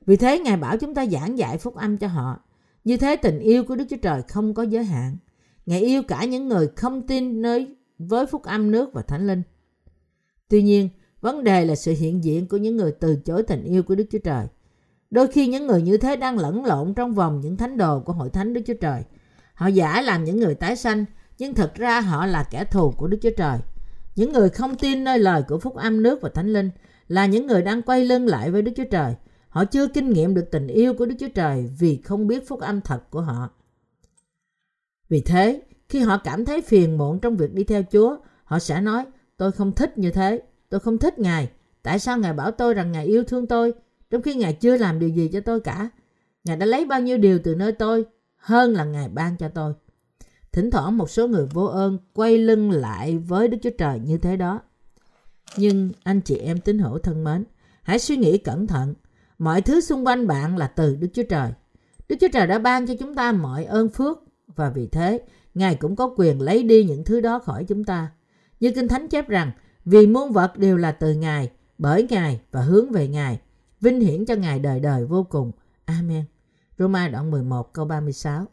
Vì 0.06 0.18
thế 0.18 0.40
Ngài 0.40 0.58
bảo 0.58 0.78
chúng 0.78 0.94
ta 0.94 1.06
giảng 1.06 1.38
dạy 1.38 1.58
phúc 1.58 1.76
âm 1.76 1.98
cho 1.98 2.08
họ. 2.08 2.40
Như 2.84 2.98
thế 2.98 3.16
tình 3.16 3.40
yêu 3.40 3.64
của 3.64 3.76
Đức 3.76 3.86
Chúa 3.90 3.98
Trời 4.02 4.22
không 4.22 4.54
có 4.54 4.64
giới 4.64 4.84
hạn. 4.84 5.18
Ngài 5.66 5.82
yêu 5.82 6.04
cả 6.04 6.26
những 6.26 6.48
người 6.48 6.68
không 6.76 7.08
tin 7.08 7.42
nơi 7.42 7.76
với 7.98 8.26
phúc 8.26 8.44
âm 8.44 8.72
nước 8.72 8.94
và 8.94 9.02
thánh 9.02 9.28
linh. 9.28 9.42
Tuy 10.50 10.62
nhiên, 10.62 10.90
vấn 11.26 11.44
đề 11.44 11.66
là 11.66 11.76
sự 11.76 11.94
hiện 11.98 12.24
diện 12.24 12.48
của 12.48 12.58
những 12.58 12.78
người 12.78 12.92
từ 12.92 13.16
chối 13.16 13.44
tình 13.44 13.64
yêu 13.64 13.84
của 13.84 13.96
Đức 13.96 14.06
Chúa 14.12 14.20
Trời. 14.20 14.48
Đôi 15.12 15.28
khi 15.28 15.48
những 15.48 15.68
người 15.68 15.82
như 15.82 15.98
thế 15.98 16.16
đang 16.16 16.40
lẫn 16.40 16.66
lộn 16.66 16.94
trong 16.94 17.14
vòng 17.14 17.40
những 17.40 17.58
thánh 17.58 17.78
đồ 17.78 18.00
của 18.00 18.14
hội 18.14 18.30
thánh 18.30 18.54
Đức 18.54 18.62
Chúa 18.68 18.74
Trời. 18.82 19.04
Họ 19.54 19.68
giả 19.68 20.02
làm 20.02 20.24
những 20.24 20.40
người 20.40 20.56
tái 20.56 20.76
sanh, 20.76 21.06
nhưng 21.38 21.54
thật 21.54 21.76
ra 21.76 22.02
họ 22.02 22.26
là 22.26 22.44
kẻ 22.52 22.66
thù 22.66 22.92
của 22.92 23.08
Đức 23.08 23.18
Chúa 23.22 23.30
Trời. 23.38 23.60
Những 24.16 24.34
người 24.34 24.50
không 24.50 24.76
tin 24.76 25.04
nơi 25.04 25.20
lời 25.20 25.44
của 25.48 25.60
phúc 25.60 25.76
âm 25.76 26.04
nước 26.04 26.22
và 26.22 26.30
thánh 26.30 26.54
linh 26.54 26.70
là 27.08 27.26
những 27.26 27.48
người 27.48 27.62
đang 27.62 27.82
quay 27.82 28.06
lưng 28.06 28.28
lại 28.28 28.52
với 28.52 28.62
Đức 28.62 28.72
Chúa 28.76 28.90
Trời. 28.92 29.16
Họ 29.50 29.66
chưa 29.66 29.88
kinh 29.88 30.10
nghiệm 30.10 30.34
được 30.34 30.52
tình 30.52 30.68
yêu 30.68 30.94
của 30.94 31.06
Đức 31.06 31.16
Chúa 31.20 31.30
Trời 31.36 31.70
vì 31.80 31.98
không 31.98 32.28
biết 32.28 32.48
phúc 32.48 32.60
âm 32.60 32.82
thật 32.82 33.10
của 33.10 33.22
họ. 33.22 33.50
Vì 35.10 35.22
thế, 35.22 35.62
khi 35.90 36.00
họ 36.00 36.18
cảm 36.18 36.46
thấy 36.46 36.62
phiền 36.62 36.98
muộn 36.98 37.20
trong 37.20 37.38
việc 37.38 37.54
đi 37.54 37.64
theo 37.64 37.84
Chúa, 37.92 38.18
họ 38.44 38.60
sẽ 38.60 38.82
nói, 38.82 39.06
tôi 39.38 39.52
không 39.52 39.72
thích 39.72 39.98
như 39.98 40.12
thế, 40.12 40.42
tôi 40.70 40.80
không 40.80 40.98
thích 40.98 41.20
Ngài. 41.20 41.50
Tại 41.84 42.00
sao 42.00 42.18
Ngài 42.18 42.34
bảo 42.34 42.52
tôi 42.52 42.74
rằng 42.74 42.92
Ngài 42.92 43.06
yêu 43.06 43.24
thương 43.24 43.48
tôi, 43.48 43.74
trong 44.10 44.22
khi 44.22 44.36
Ngài 44.36 44.54
chưa 44.54 44.78
làm 44.78 45.00
điều 45.00 45.10
gì 45.10 45.30
cho 45.34 45.40
tôi 45.40 45.60
cả? 45.60 45.90
Ngài 46.44 46.58
đã 46.58 46.66
lấy 46.66 46.86
bao 46.86 47.02
nhiêu 47.02 47.18
điều 47.18 47.40
từ 47.44 47.56
nơi 47.56 47.72
tôi, 47.72 48.06
hơn 48.36 48.74
là 48.74 48.84
Ngài 48.84 49.10
ban 49.10 49.38
cho 49.38 49.48
tôi. 49.50 49.74
Thỉnh 50.52 50.72
thoảng 50.72 50.98
một 50.98 51.10
số 51.10 51.28
người 51.28 51.46
vô 51.46 51.66
ơn 51.66 51.98
quay 52.14 52.38
lưng 52.38 52.72
lại 52.72 53.18
với 53.18 53.48
Đức 53.48 53.58
Chúa 53.64 53.70
Trời 53.78 54.00
như 54.00 54.18
thế 54.18 54.38
đó. 54.38 54.62
Nhưng 55.58 55.92
anh 56.04 56.22
chị 56.22 56.38
em 56.38 56.60
tín 56.60 56.80
hữu 56.80 57.00
thân 57.00 57.24
mến, 57.24 57.44
hãy 57.84 58.00
suy 58.00 58.18
nghĩ 58.18 58.38
cẩn 58.38 58.68
thận. 58.68 58.94
Mọi 59.38 59.62
thứ 59.62 59.82
xung 59.82 60.08
quanh 60.08 60.28
bạn 60.28 60.58
là 60.58 60.68
từ 60.68 60.96
Đức 60.96 61.08
Chúa 61.14 61.24
Trời. 61.30 61.52
Đức 62.10 62.16
Chúa 62.22 62.28
Trời 62.34 62.48
đã 62.48 62.60
ban 62.60 62.88
cho 62.88 62.94
chúng 63.00 63.16
ta 63.16 63.32
mọi 63.32 63.66
ơn 63.66 63.90
phước 63.90 64.24
và 64.56 64.70
vì 64.70 64.88
thế 64.88 65.20
Ngài 65.54 65.76
cũng 65.76 65.96
có 65.96 66.14
quyền 66.18 66.42
lấy 66.42 66.64
đi 66.64 66.84
những 66.84 67.04
thứ 67.04 67.22
đó 67.22 67.40
khỏi 67.40 67.66
chúng 67.68 67.84
ta. 67.84 68.12
Như 68.60 68.72
Kinh 68.76 68.88
Thánh 68.88 69.08
chép 69.08 69.30
rằng, 69.30 69.52
vì 69.86 70.08
muôn 70.08 70.32
vật 70.32 70.58
đều 70.58 70.78
là 70.78 70.92
từ 70.92 71.14
Ngài, 71.14 71.52
bởi 71.78 72.08
Ngài 72.10 72.42
và 72.52 72.62
hướng 72.62 72.92
về 72.92 73.08
Ngài. 73.08 73.40
Vinh 73.82 74.00
hiển 74.00 74.26
cho 74.26 74.36
Ngài 74.36 74.60
đời 74.60 74.80
đời 74.80 75.06
vô 75.06 75.24
cùng. 75.30 75.52
Amen. 75.86 76.24
Roma 76.78 77.08
đoạn 77.08 77.32
11 77.32 77.74
câu 77.74 77.86
36 77.86 78.46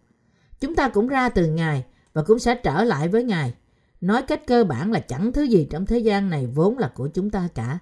Chúng 0.61 0.75
ta 0.75 0.88
cũng 0.88 1.09
ra 1.09 1.29
từ 1.29 1.47
Ngài 1.47 1.85
và 2.12 2.23
cũng 2.23 2.38
sẽ 2.38 2.55
trở 2.55 2.85
lại 2.85 3.09
với 3.09 3.25
Ngài. 3.25 3.55
Nói 4.01 4.23
cách 4.23 4.47
cơ 4.47 4.64
bản 4.64 4.92
là 4.92 5.01
chẳng 5.01 5.33
thứ 5.33 5.42
gì 5.42 5.66
trong 5.71 5.87
thế 5.87 5.99
gian 5.99 6.31
này 6.31 6.47
vốn 6.47 6.79
là 6.79 6.88
của 6.95 7.09
chúng 7.09 7.31
ta 7.31 7.49
cả. 7.55 7.79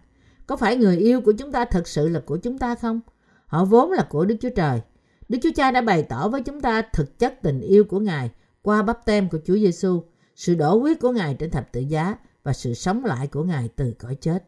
Có 0.47 0.57
phải 0.57 0.77
người 0.77 0.97
yêu 0.97 1.21
của 1.21 1.33
chúng 1.33 1.53
ta 1.53 1.65
thật 1.65 1.89
sự 1.89 2.09
là 2.09 2.21
của 2.21 2.37
chúng 2.37 2.59
ta 2.59 2.75
không? 2.75 3.01
Họ 3.47 3.65
vốn 3.65 3.93
là 3.93 4.07
của 4.11 4.25
Đức 4.25 4.37
Chúa 4.41 4.51
Trời. 4.57 4.81
Đức 5.29 5.39
Chúa 5.43 5.51
Cha 5.57 5.71
đã 5.71 5.81
bày 5.81 6.03
tỏ 6.03 6.29
với 6.29 6.43
chúng 6.43 6.61
ta 6.61 6.83
thực 6.83 7.19
chất 7.19 7.35
tình 7.43 7.61
yêu 7.61 7.85
của 7.85 8.01
Ngài 8.01 8.31
qua 8.63 8.83
bắp 8.83 9.05
tem 9.05 9.29
của 9.29 9.39
Chúa 9.45 9.55
Giêsu, 9.55 10.03
sự 10.37 10.55
đổ 10.55 10.79
huyết 10.79 11.01
của 11.01 11.13
Ngài 11.13 11.35
trên 11.35 11.51
thập 11.51 11.73
tự 11.73 11.81
giá 11.81 12.17
và 12.43 12.53
sự 12.53 12.75
sống 12.75 13.05
lại 13.05 13.27
của 13.27 13.45
Ngài 13.45 13.69
từ 13.77 13.95
cõi 13.99 14.15
chết. 14.21 14.45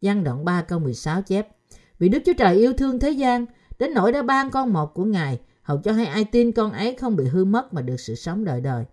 Giăng 0.00 0.24
đoạn 0.24 0.44
3 0.44 0.62
câu 0.62 0.78
16 0.78 1.22
chép 1.22 1.48
Vì 1.98 2.08
Đức 2.08 2.22
Chúa 2.26 2.32
Trời 2.38 2.56
yêu 2.56 2.72
thương 2.72 2.98
thế 2.98 3.10
gian, 3.10 3.46
đến 3.78 3.94
nỗi 3.94 4.12
đã 4.12 4.22
ban 4.22 4.50
con 4.50 4.72
một 4.72 4.94
của 4.94 5.04
Ngài, 5.04 5.40
hầu 5.62 5.78
cho 5.78 5.92
hay 5.92 6.06
ai 6.06 6.24
tin 6.24 6.52
con 6.52 6.72
ấy 6.72 6.94
không 6.94 7.16
bị 7.16 7.24
hư 7.24 7.44
mất 7.44 7.74
mà 7.74 7.82
được 7.82 8.00
sự 8.00 8.14
sống 8.14 8.44
đời 8.44 8.60
đời. 8.60 8.84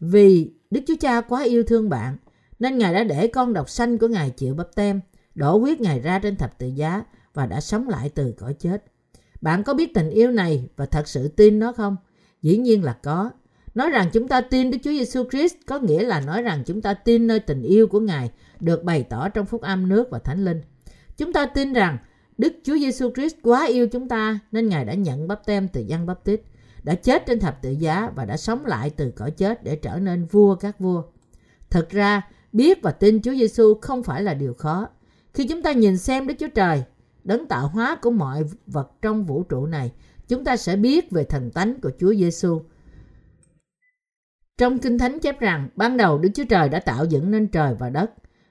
Vì 0.00 0.52
Đức 0.70 0.80
Chúa 0.86 0.96
Cha 1.00 1.20
quá 1.20 1.42
yêu 1.42 1.62
thương 1.62 1.88
bạn, 1.88 2.16
nên 2.58 2.78
Ngài 2.78 2.94
đã 2.94 3.04
để 3.04 3.26
con 3.26 3.52
độc 3.52 3.70
sanh 3.70 3.98
của 3.98 4.08
Ngài 4.08 4.30
chịu 4.30 4.54
bắp 4.54 4.74
tem, 4.74 5.00
đổ 5.34 5.58
huyết 5.58 5.80
Ngài 5.80 6.00
ra 6.00 6.18
trên 6.18 6.36
thập 6.36 6.58
tự 6.58 6.66
giá 6.66 7.04
và 7.34 7.46
đã 7.46 7.60
sống 7.60 7.88
lại 7.88 8.08
từ 8.08 8.34
cõi 8.38 8.54
chết. 8.54 8.84
Bạn 9.40 9.64
có 9.64 9.74
biết 9.74 9.94
tình 9.94 10.10
yêu 10.10 10.30
này 10.30 10.68
và 10.76 10.86
thật 10.86 11.08
sự 11.08 11.28
tin 11.28 11.58
nó 11.58 11.72
không? 11.72 11.96
Dĩ 12.42 12.56
nhiên 12.56 12.84
là 12.84 12.92
có. 12.92 13.30
Nói 13.76 13.90
rằng 13.90 14.10
chúng 14.12 14.28
ta 14.28 14.40
tin 14.40 14.70
Đức 14.70 14.78
Chúa 14.82 14.90
Giêsu 14.90 15.24
Christ 15.30 15.54
có 15.66 15.78
nghĩa 15.78 16.02
là 16.02 16.20
nói 16.20 16.42
rằng 16.42 16.62
chúng 16.66 16.82
ta 16.82 16.94
tin 16.94 17.26
nơi 17.26 17.40
tình 17.40 17.62
yêu 17.62 17.86
của 17.86 18.00
Ngài 18.00 18.30
được 18.60 18.84
bày 18.84 19.02
tỏ 19.02 19.28
trong 19.28 19.46
phúc 19.46 19.62
âm 19.62 19.88
nước 19.88 20.10
và 20.10 20.18
thánh 20.18 20.44
linh. 20.44 20.60
Chúng 21.16 21.32
ta 21.32 21.46
tin 21.46 21.72
rằng 21.72 21.98
Đức 22.38 22.52
Chúa 22.64 22.76
Giêsu 22.78 23.10
Christ 23.14 23.34
quá 23.42 23.66
yêu 23.66 23.86
chúng 23.88 24.08
ta 24.08 24.38
nên 24.52 24.68
Ngài 24.68 24.84
đã 24.84 24.94
nhận 24.94 25.28
bắp 25.28 25.46
tem 25.46 25.68
từ 25.68 25.80
dân 25.80 26.06
bắp 26.06 26.24
tít, 26.24 26.40
đã 26.82 26.94
chết 26.94 27.26
trên 27.26 27.40
thập 27.40 27.62
tự 27.62 27.70
giá 27.70 28.10
và 28.14 28.24
đã 28.24 28.36
sống 28.36 28.66
lại 28.66 28.90
từ 28.90 29.10
cõi 29.10 29.30
chết 29.30 29.64
để 29.64 29.76
trở 29.76 29.98
nên 29.98 30.26
vua 30.26 30.54
các 30.54 30.80
vua. 30.80 31.02
Thật 31.70 31.90
ra, 31.90 32.22
biết 32.52 32.82
và 32.82 32.92
tin 32.92 33.22
Chúa 33.22 33.34
Giêsu 33.34 33.74
không 33.80 34.02
phải 34.02 34.22
là 34.22 34.34
điều 34.34 34.54
khó. 34.54 34.88
Khi 35.34 35.46
chúng 35.48 35.62
ta 35.62 35.72
nhìn 35.72 35.98
xem 35.98 36.26
Đức 36.26 36.34
Chúa 36.38 36.48
Trời, 36.54 36.82
đấng 37.24 37.46
tạo 37.46 37.68
hóa 37.68 37.96
của 38.02 38.10
mọi 38.10 38.44
vật 38.66 38.90
trong 39.02 39.24
vũ 39.24 39.42
trụ 39.42 39.66
này, 39.66 39.92
chúng 40.28 40.44
ta 40.44 40.56
sẽ 40.56 40.76
biết 40.76 41.10
về 41.10 41.24
thần 41.24 41.50
tánh 41.50 41.80
của 41.80 41.90
Chúa 42.00 42.14
Giêsu. 42.14 42.60
Trong 44.58 44.78
Kinh 44.78 44.98
Thánh 44.98 45.20
chép 45.20 45.40
rằng, 45.40 45.68
ban 45.76 45.96
đầu 45.96 46.18
Đức 46.18 46.28
Chúa 46.34 46.44
Trời 46.44 46.68
đã 46.68 46.80
tạo 46.80 47.04
dựng 47.04 47.30
nên 47.30 47.46
trời 47.46 47.74
và 47.78 47.90
đất. 47.90 48.10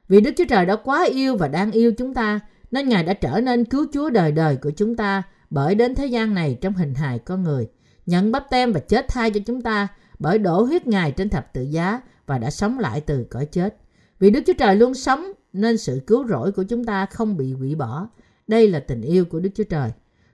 Vì 0.10 0.22
Đức 0.22 0.32
Chúa 0.38 0.46
Trời 0.50 0.66
đã 0.66 0.76
quá 0.76 1.06
yêu 1.06 1.38
và 1.38 1.48
đang 1.48 1.72
yêu 1.72 1.92
chúng 1.98 2.14
ta, 2.14 2.40
nên 2.72 2.90
Ngài 2.90 3.04
đã 3.04 3.14
trở 3.14 3.42
nên 3.42 3.66
cứu 3.66 3.86
Chúa 3.94 4.10
đời 4.10 4.32
đời 4.32 4.58
của 4.58 4.72
chúng 4.72 4.96
ta 4.96 5.24
bởi 5.50 5.76
đến 5.76 5.96
thế 5.96 6.06
gian 6.06 6.34
này 6.34 6.58
trong 6.62 6.74
hình 6.74 6.94
hài 6.94 7.20
con 7.20 7.44
người, 7.44 7.68
nhận 8.06 8.32
bắp 8.32 8.50
tem 8.50 8.72
và 8.72 8.80
chết 8.80 9.06
thay 9.08 9.32
cho 9.32 9.40
chúng 9.46 9.62
ta 9.62 9.88
bởi 10.20 10.38
đổ 10.38 10.64
huyết 10.64 10.88
Ngài 10.88 11.12
trên 11.12 11.30
thập 11.30 11.54
tự 11.54 11.62
giá 11.62 12.02
và 12.26 12.38
đã 12.38 12.50
sống 12.50 12.80
lại 12.80 13.02
từ 13.02 13.26
cõi 13.30 13.46
chết. 13.46 13.78
Vì 14.20 14.30
Đức 14.32 14.42
Chúa 14.48 14.54
Trời 14.54 14.76
luôn 14.76 14.94
sống 14.94 15.32
nên 15.54 15.78
sự 15.78 16.02
cứu 16.08 16.28
rỗi 16.28 16.52
của 16.52 16.64
chúng 16.64 16.84
ta 16.84 17.06
không 17.06 17.38
bị 17.38 17.54
hủy 17.54 17.76
bỏ. 17.76 18.08
Đây 18.48 18.68
là 18.68 18.80
tình 18.80 19.02
yêu 19.02 19.26
của 19.26 19.40
Đức 19.40 19.50
Chúa 19.56 19.64
Trời. 19.64 19.92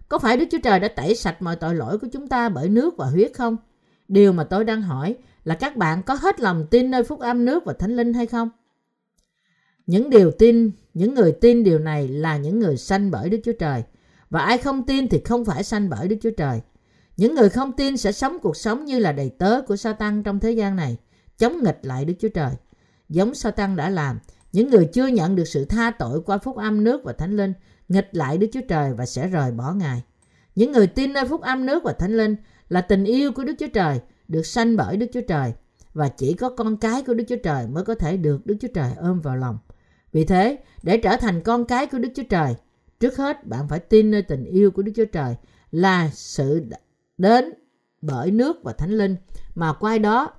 Có 0.09 0.19
phải 0.19 0.37
Đức 0.37 0.45
Chúa 0.51 0.59
Trời 0.63 0.79
đã 0.79 0.87
tẩy 0.87 1.15
sạch 1.15 1.41
mọi 1.41 1.55
tội 1.55 1.75
lỗi 1.75 1.97
của 1.97 2.07
chúng 2.11 2.27
ta 2.27 2.49
bởi 2.49 2.69
nước 2.69 2.97
và 2.97 3.05
huyết 3.05 3.31
không? 3.33 3.57
Điều 4.07 4.33
mà 4.33 4.43
tôi 4.43 4.63
đang 4.63 4.81
hỏi 4.81 5.15
là 5.43 5.55
các 5.55 5.77
bạn 5.77 6.03
có 6.03 6.13
hết 6.13 6.39
lòng 6.39 6.67
tin 6.71 6.91
nơi 6.91 7.03
phúc 7.03 7.19
âm 7.19 7.45
nước 7.45 7.65
và 7.65 7.73
thánh 7.73 7.95
linh 7.95 8.13
hay 8.13 8.25
không? 8.25 8.49
Những 9.87 10.09
điều 10.09 10.31
tin, 10.31 10.71
những 10.93 11.13
người 11.15 11.31
tin 11.31 11.63
điều 11.63 11.79
này 11.79 12.07
là 12.07 12.37
những 12.37 12.59
người 12.59 12.77
sanh 12.77 13.11
bởi 13.11 13.29
Đức 13.29 13.39
Chúa 13.43 13.53
Trời. 13.59 13.83
Và 14.29 14.41
ai 14.41 14.57
không 14.57 14.85
tin 14.85 15.07
thì 15.07 15.21
không 15.25 15.45
phải 15.45 15.63
sanh 15.63 15.89
bởi 15.89 16.07
Đức 16.07 16.15
Chúa 16.21 16.31
Trời. 16.37 16.61
Những 17.17 17.35
người 17.35 17.49
không 17.49 17.71
tin 17.71 17.97
sẽ 17.97 18.11
sống 18.11 18.37
cuộc 18.41 18.57
sống 18.57 18.85
như 18.85 18.99
là 18.99 19.11
đầy 19.11 19.29
tớ 19.29 19.61
của 19.61 19.75
Satan 19.75 20.23
trong 20.23 20.39
thế 20.39 20.51
gian 20.51 20.75
này, 20.75 20.97
chống 21.37 21.63
nghịch 21.63 21.79
lại 21.81 22.05
Đức 22.05 22.13
Chúa 22.19 22.29
Trời. 22.29 22.51
Giống 23.09 23.35
Satan 23.35 23.75
đã 23.75 23.89
làm, 23.89 24.19
những 24.51 24.69
người 24.69 24.85
chưa 24.85 25.07
nhận 25.07 25.35
được 25.35 25.47
sự 25.47 25.65
tha 25.65 25.91
tội 25.91 26.21
qua 26.21 26.37
phúc 26.37 26.57
âm 26.57 26.83
nước 26.83 27.03
và 27.03 27.13
thánh 27.13 27.37
linh, 27.37 27.53
nghịch 27.89 28.09
lại 28.11 28.37
Đức 28.37 28.47
Chúa 28.53 28.61
Trời 28.67 28.93
và 28.93 29.05
sẽ 29.05 29.27
rời 29.27 29.51
bỏ 29.51 29.73
Ngài. 29.73 30.03
Những 30.55 30.71
người 30.71 30.87
tin 30.87 31.13
nơi 31.13 31.25
phúc 31.25 31.41
âm 31.41 31.65
nước 31.65 31.83
và 31.83 31.93
thánh 31.93 32.17
linh 32.17 32.35
là 32.69 32.81
tình 32.81 33.03
yêu 33.03 33.31
của 33.31 33.43
Đức 33.43 33.53
Chúa 33.59 33.67
Trời, 33.73 33.99
được 34.31 34.45
sanh 34.45 34.77
bởi 34.77 34.97
Đức 34.97 35.07
Chúa 35.13 35.21
Trời 35.27 35.53
và 35.93 36.07
chỉ 36.07 36.33
có 36.33 36.49
con 36.49 36.77
cái 36.77 37.03
của 37.03 37.13
Đức 37.13 37.23
Chúa 37.27 37.35
Trời 37.43 37.67
mới 37.67 37.83
có 37.83 37.95
thể 37.95 38.17
được 38.17 38.45
Đức 38.45 38.55
Chúa 38.61 38.67
Trời 38.73 38.91
ôm 38.97 39.21
vào 39.21 39.37
lòng. 39.37 39.57
Vì 40.11 40.25
thế, 40.25 40.57
để 40.83 40.97
trở 40.97 41.17
thành 41.17 41.41
con 41.41 41.65
cái 41.65 41.87
của 41.87 41.99
Đức 41.99 42.09
Chúa 42.15 42.23
Trời, 42.29 42.55
trước 42.99 43.17
hết 43.17 43.47
bạn 43.47 43.67
phải 43.67 43.79
tin 43.79 44.11
nơi 44.11 44.21
tình 44.21 44.45
yêu 44.45 44.71
của 44.71 44.81
Đức 44.81 44.91
Chúa 44.95 45.05
Trời 45.05 45.35
là 45.71 46.09
sự 46.13 46.65
đến 47.17 47.53
bởi 48.01 48.31
nước 48.31 48.63
và 48.63 48.73
thánh 48.73 48.91
linh 48.91 49.15
mà 49.55 49.73
qua 49.73 49.97
đó 49.97 50.31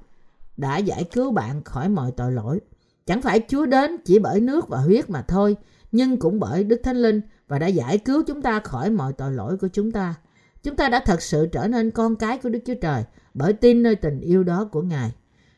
đã 0.56 0.78
giải 0.78 1.04
cứu 1.04 1.32
bạn 1.32 1.64
khỏi 1.64 1.88
mọi 1.88 2.12
tội 2.16 2.32
lỗi. 2.32 2.60
Chẳng 3.06 3.22
phải 3.22 3.40
Chúa 3.48 3.66
đến 3.66 3.96
chỉ 4.04 4.18
bởi 4.18 4.40
nước 4.40 4.68
và 4.68 4.78
huyết 4.78 5.10
mà 5.10 5.22
thôi, 5.22 5.56
nhưng 5.92 6.16
cũng 6.16 6.40
bởi 6.40 6.64
Đức 6.64 6.80
Thánh 6.82 6.96
Linh 6.96 7.20
và 7.48 7.58
đã 7.58 7.66
giải 7.66 7.98
cứu 7.98 8.22
chúng 8.26 8.42
ta 8.42 8.60
khỏi 8.60 8.90
mọi 8.90 9.12
tội 9.12 9.32
lỗi 9.32 9.56
của 9.56 9.68
chúng 9.72 9.92
ta. 9.92 10.14
Chúng 10.62 10.76
ta 10.76 10.88
đã 10.88 11.02
thật 11.06 11.22
sự 11.22 11.46
trở 11.52 11.66
nên 11.66 11.90
con 11.90 12.16
cái 12.16 12.38
của 12.38 12.48
Đức 12.48 12.58
Chúa 12.66 12.74
Trời 12.74 13.04
bởi 13.34 13.52
tin 13.52 13.82
nơi 13.82 13.96
tình 13.96 14.20
yêu 14.20 14.44
đó 14.44 14.68
của 14.72 14.82
Ngài. 14.82 15.12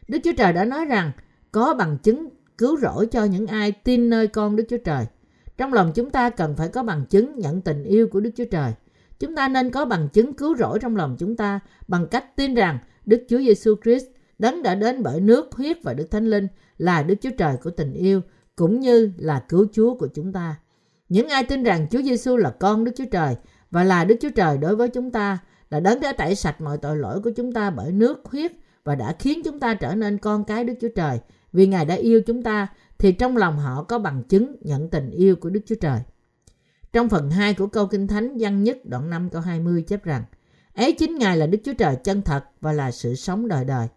Đức 0.09 0.19
Chúa 0.25 0.33
Trời 0.37 0.53
đã 0.53 0.65
nói 0.65 0.85
rằng 0.85 1.13
có 1.53 1.75
bằng 1.75 1.99
chứng 1.99 2.29
cứu 2.59 2.77
rỗi 2.77 3.07
cho 3.07 3.25
những 3.25 3.47
ai 3.47 3.73
tin 3.73 4.11
nơi 4.11 4.29
con 4.29 4.57
Đức 4.57 4.65
Chúa 4.69 4.79
Trời. 4.85 5.07
Trong 5.57 5.73
lòng 5.73 5.93
chúng 5.95 6.11
ta 6.11 6.31
cần 6.31 6.57
phải 6.57 6.69
có 6.69 6.83
bằng 6.83 7.05
chứng 7.11 7.39
nhận 7.39 7.61
tình 7.61 7.85
yêu 7.85 8.09
của 8.09 8.21
Đức 8.21 8.31
Chúa 8.37 8.45
Trời. 8.51 8.73
Chúng 9.19 9.35
ta 9.37 9.49
nên 9.49 9.71
có 9.71 9.85
bằng 9.85 10.09
chứng 10.09 10.33
cứu 10.33 10.57
rỗi 10.57 10.79
trong 10.79 10.97
lòng 10.97 11.17
chúng 11.19 11.37
ta 11.37 11.61
bằng 11.89 12.07
cách 12.07 12.37
tin 12.37 12.55
rằng 12.55 12.79
Đức 13.07 13.23
Chúa 13.29 13.39
Giêsu 13.39 13.75
Christ 13.85 14.05
đấng 14.39 14.63
đã 14.63 14.75
đến 14.75 15.03
bởi 15.03 15.21
nước, 15.21 15.55
huyết 15.55 15.77
và 15.83 15.95
Đức 15.95 16.11
Thánh 16.11 16.27
Linh 16.27 16.49
là 16.79 17.03
Đức 17.03 17.15
Chúa 17.21 17.31
Trời 17.39 17.57
của 17.63 17.71
tình 17.71 17.93
yêu 17.93 18.21
cũng 18.57 18.81
như 18.81 19.13
là 19.17 19.45
cứu 19.49 19.67
Chúa 19.73 19.95
của 19.95 20.09
chúng 20.15 20.33
ta. 20.33 20.57
Những 21.09 21.29
ai 21.29 21.45
tin 21.45 21.63
rằng 21.63 21.87
Chúa 21.91 22.03
Giêsu 22.03 22.37
là 22.37 22.51
con 22.51 22.85
Đức 22.85 22.93
Chúa 22.97 23.05
Trời 23.11 23.37
và 23.71 23.85
là 23.85 24.05
Đức 24.05 24.17
Chúa 24.21 24.31
Trời 24.31 24.59
đối 24.59 24.77
với 24.77 24.89
chúng 24.89 25.11
ta 25.11 25.39
là 25.75 25.81
đấng 25.81 26.01
đã 26.01 26.13
tẩy 26.13 26.35
sạch 26.35 26.61
mọi 26.61 26.79
tội 26.79 26.97
lỗi 26.97 27.21
của 27.21 27.31
chúng 27.31 27.53
ta 27.53 27.71
bởi 27.71 27.93
nước, 27.93 28.21
huyết 28.25 28.53
và 28.85 28.95
đã 28.95 29.17
khiến 29.19 29.43
chúng 29.45 29.61
ta 29.61 29.75
trở 29.75 29.95
nên 29.95 30.19
con 30.19 30.45
cái 30.45 30.65
Đức 30.65 30.75
Chúa 30.81 30.89
Trời 30.97 31.21
vì 31.53 31.67
Ngài 31.67 31.85
đã 31.85 31.95
yêu 31.95 32.21
chúng 32.27 32.43
ta 32.43 32.69
thì 32.99 33.13
trong 33.13 33.37
lòng 33.37 33.59
họ 33.59 33.83
có 33.83 33.99
bằng 33.99 34.23
chứng 34.23 34.57
nhận 34.61 34.91
tình 34.91 35.11
yêu 35.11 35.37
của 35.37 35.51
Đức 35.51 35.61
Chúa 35.67 35.75
Trời. 35.81 36.01
Trong 36.93 37.09
phần 37.09 37.31
2 37.31 37.55
của 37.55 37.67
câu 37.67 37.87
Kinh 37.87 38.07
Thánh 38.07 38.37
văn 38.39 38.63
nhất 38.63 38.79
đoạn 38.85 39.11
5 39.11 39.31
câu 39.31 39.41
20 39.41 39.83
chép 39.83 40.05
rằng 40.05 40.25
Ấy 40.75 40.93
chính 40.93 41.19
Ngài 41.19 41.37
là 41.37 41.47
Đức 41.47 41.59
Chúa 41.65 41.75
Trời 41.75 41.97
chân 42.05 42.23
thật 42.23 42.45
và 42.61 42.73
là 42.73 42.91
sự 42.91 43.15
sống 43.15 43.49
đời 43.49 43.65
đời. 43.65 43.89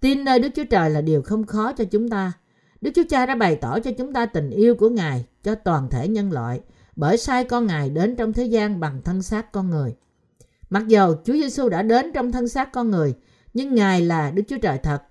Tin 0.00 0.24
nơi 0.24 0.38
Đức 0.38 0.48
Chúa 0.54 0.64
Trời 0.70 0.90
là 0.90 1.00
điều 1.00 1.22
không 1.22 1.46
khó 1.46 1.72
cho 1.72 1.84
chúng 1.84 2.08
ta. 2.08 2.32
Đức 2.80 2.90
Chúa 2.94 3.04
Cha 3.08 3.26
đã 3.26 3.34
bày 3.34 3.56
tỏ 3.56 3.80
cho 3.80 3.90
chúng 3.98 4.12
ta 4.12 4.26
tình 4.26 4.50
yêu 4.50 4.74
của 4.74 4.88
Ngài 4.88 5.24
cho 5.42 5.54
toàn 5.54 5.90
thể 5.90 6.08
nhân 6.08 6.32
loại 6.32 6.60
bởi 6.96 7.16
sai 7.16 7.44
con 7.44 7.66
Ngài 7.66 7.90
đến 7.90 8.16
trong 8.16 8.32
thế 8.32 8.44
gian 8.44 8.80
bằng 8.80 9.02
thân 9.02 9.22
xác 9.22 9.52
con 9.52 9.70
người. 9.70 9.94
Mặc 10.74 10.88
dù 10.88 11.14
Chúa 11.24 11.32
Giêsu 11.32 11.68
đã 11.68 11.82
đến 11.82 12.12
trong 12.14 12.32
thân 12.32 12.48
xác 12.48 12.72
con 12.72 12.90
người, 12.90 13.14
nhưng 13.54 13.74
Ngài 13.74 14.00
là 14.00 14.30
Đức 14.30 14.42
Chúa 14.48 14.58
Trời 14.58 14.78
thật. 14.78 15.02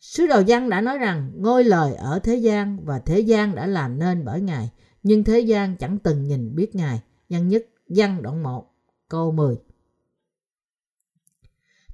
Sứ 0.00 0.26
đồ 0.26 0.40
Giăng 0.40 0.70
đã 0.70 0.80
nói 0.80 0.98
rằng 0.98 1.32
ngôi 1.36 1.64
lời 1.64 1.94
ở 1.94 2.18
thế 2.18 2.36
gian 2.36 2.84
và 2.84 2.98
thế 2.98 3.20
gian 3.20 3.54
đã 3.54 3.66
làm 3.66 3.98
nên 3.98 4.24
bởi 4.24 4.40
Ngài, 4.40 4.70
nhưng 5.02 5.24
thế 5.24 5.40
gian 5.40 5.76
chẳng 5.76 5.98
từng 5.98 6.24
nhìn 6.24 6.54
biết 6.54 6.74
Ngài. 6.74 7.00
Giăng 7.28 7.48
nhất 7.48 7.62
Giăng 7.88 8.22
đoạn 8.22 8.42
1 8.42 8.74
câu 9.08 9.32
10 9.32 9.56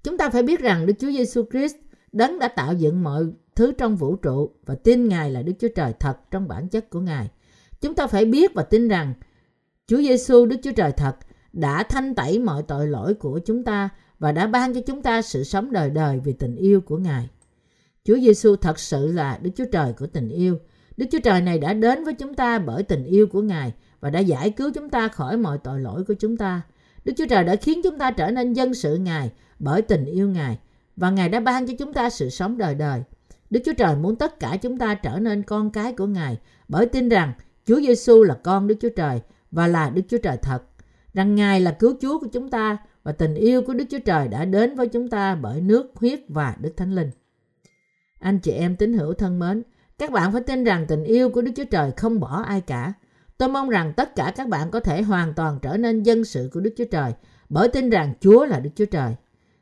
Chúng 0.03 0.19
ta 0.19 0.31
phải 0.31 0.43
biết 0.43 0.61
rằng 0.61 0.87
Đức 0.87 0.95
Chúa 0.99 1.11
Giêsu 1.11 1.45
Christ 1.51 1.77
đấng 2.13 2.39
đã 2.39 2.49
tạo 2.49 2.75
dựng 2.75 3.03
mọi 3.03 3.25
thứ 3.55 3.73
trong 3.73 3.97
vũ 3.97 4.17
trụ 4.17 4.51
và 4.67 4.75
tin 4.75 5.09
Ngài 5.09 5.31
là 5.31 5.43
Đức 5.43 5.53
Chúa 5.59 5.69
Trời 5.75 5.93
thật 6.01 6.19
trong 6.31 6.49
bản 6.49 6.69
chất 6.69 6.91
của 6.91 7.01
Ngài. 7.01 7.31
Chúng 7.81 7.95
ta 7.95 8.07
phải 8.07 8.25
biết 8.25 8.55
và 8.55 8.63
tin 8.63 8.89
rằng 8.89 9.15
Chúa 9.87 9.99
Giêsu 9.99 10.47
Đức 10.47 10.57
Chúa 10.63 10.73
Trời 10.73 10.93
thật 10.93 11.17
đã 11.53 11.83
thanh 11.83 12.15
tẩy 12.15 12.39
mọi 12.39 12.63
tội 12.63 12.87
lỗi 12.87 13.15
của 13.15 13.41
chúng 13.47 13.65
ta 13.65 13.89
và 14.19 14.33
đã 14.33 14.47
ban 14.47 14.75
cho 14.75 14.81
chúng 14.87 15.03
ta 15.03 15.23
sự 15.23 15.45
sống 15.45 15.73
đời 15.73 15.91
đời 15.91 16.21
vì 16.25 16.33
tình 16.33 16.57
yêu 16.57 16.81
của 16.81 16.97
Ngài. 16.97 17.29
Chúa 18.05 18.17
Giêsu 18.19 18.57
thật 18.57 18.79
sự 18.79 19.13
là 19.13 19.39
Đức 19.43 19.51
Chúa 19.57 19.65
Trời 19.73 19.93
của 19.93 20.07
tình 20.07 20.29
yêu. 20.29 20.59
Đức 20.97 21.07
Chúa 21.13 21.19
Trời 21.25 21.41
này 21.41 21.59
đã 21.59 21.73
đến 21.73 22.05
với 22.05 22.15
chúng 22.15 22.35
ta 22.35 22.59
bởi 22.59 22.83
tình 22.83 23.05
yêu 23.05 23.27
của 23.27 23.43
Ngài 23.43 23.73
và 24.01 24.11
đã 24.11 24.21
giải 24.21 24.51
cứu 24.51 24.71
chúng 24.75 24.89
ta 24.89 25.09
khỏi 25.09 25.37
mọi 25.37 25.59
tội 25.65 25.81
lỗi 25.81 26.05
của 26.05 26.15
chúng 26.15 26.37
ta. 26.37 26.63
Đức 27.05 27.13
Chúa 27.17 27.27
Trời 27.27 27.45
đã 27.45 27.57
khiến 27.57 27.81
chúng 27.85 27.99
ta 27.99 28.11
trở 28.11 28.31
nên 28.31 28.53
dân 28.53 28.75
sự 28.75 28.97
Ngài 28.97 29.33
bởi 29.59 29.83
tình 29.83 30.05
yêu 30.05 30.29
Ngài 30.29 30.59
và 30.97 31.11
Ngài 31.11 31.29
đã 31.29 31.41
ban 31.41 31.67
cho 31.67 31.73
chúng 31.79 31.93
ta 31.93 32.11
sự 32.11 32.31
sống 32.31 32.59
đời 32.59 32.75
đời. 32.75 33.03
Đức 33.51 33.61
Chúa 33.65 33.73
Trời 33.73 33.97
muốn 33.97 34.17
tất 34.17 34.41
cả 34.41 34.57
chúng 34.63 34.79
ta 34.79 34.95
trở 34.95 35.19
nên 35.19 35.43
con 35.43 35.71
cái 35.71 35.93
của 35.93 36.07
Ngài 36.07 36.39
bởi 36.69 36.87
tin 36.87 37.09
rằng 37.09 37.33
Chúa 37.67 37.81
Giêsu 37.81 38.23
là 38.23 38.35
con 38.35 38.67
Đức 38.67 38.75
Chúa 38.81 38.91
Trời 38.97 39.21
và 39.51 39.67
là 39.67 39.91
Đức 39.91 40.03
Chúa 40.09 40.19
Trời 40.19 40.37
thật, 40.37 40.63
rằng 41.15 41.35
Ngài 41.35 41.61
là 41.61 41.71
cứu 41.71 41.95
Chúa 42.01 42.19
của 42.19 42.27
chúng 42.33 42.51
ta 42.51 42.77
và 43.03 43.13
tình 43.13 43.35
yêu 43.35 43.63
của 43.63 43.75
Đức 43.75 43.85
Chúa 43.91 43.99
Trời 43.99 44.29
đã 44.29 44.45
đến 44.45 44.75
với 44.75 44.89
chúng 44.89 45.11
ta 45.11 45.35
bởi 45.35 45.61
nước, 45.61 45.93
huyết 45.95 46.21
và 46.29 46.57
Đức 46.61 46.77
Thánh 46.77 46.95
Linh. 46.95 47.11
Anh 48.19 48.39
chị 48.39 48.53
em 48.53 48.77
tín 48.77 48.93
hữu 48.93 49.15
thân 49.15 49.39
mến, 49.39 49.63
các 49.99 50.11
bạn 50.11 50.33
phải 50.33 50.43
tin 50.43 50.65
rằng 50.65 50.87
tình 50.89 51.05
yêu 51.05 51.31
của 51.31 51.43
Đức 51.43 51.53
Chúa 51.57 51.65
Trời 51.65 51.93
không 51.97 52.21
bỏ 52.21 52.43
ai 52.43 52.61
cả. 52.61 52.93
Tôi 53.39 53.49
mong 53.49 53.69
rằng 53.69 53.93
tất 53.97 54.17
cả 54.17 54.33
các 54.37 54.49
bạn 54.49 54.71
có 54.71 54.81
thể 54.81 55.03
hoàn 55.03 55.35
toàn 55.35 55.59
trở 55.63 55.77
nên 55.77 56.03
dân 56.03 56.25
sự 56.25 56.51
của 56.53 56.61
Đức 56.61 56.75
Chúa 56.77 56.85
Trời 56.85 57.13
bởi 57.49 57.69
tin 57.69 57.91
rằng 57.91 58.15
Chúa 58.21 58.47
là 58.47 58.61
Đức 58.61 58.71
Chúa 58.75 58.85
Trời. 58.85 59.15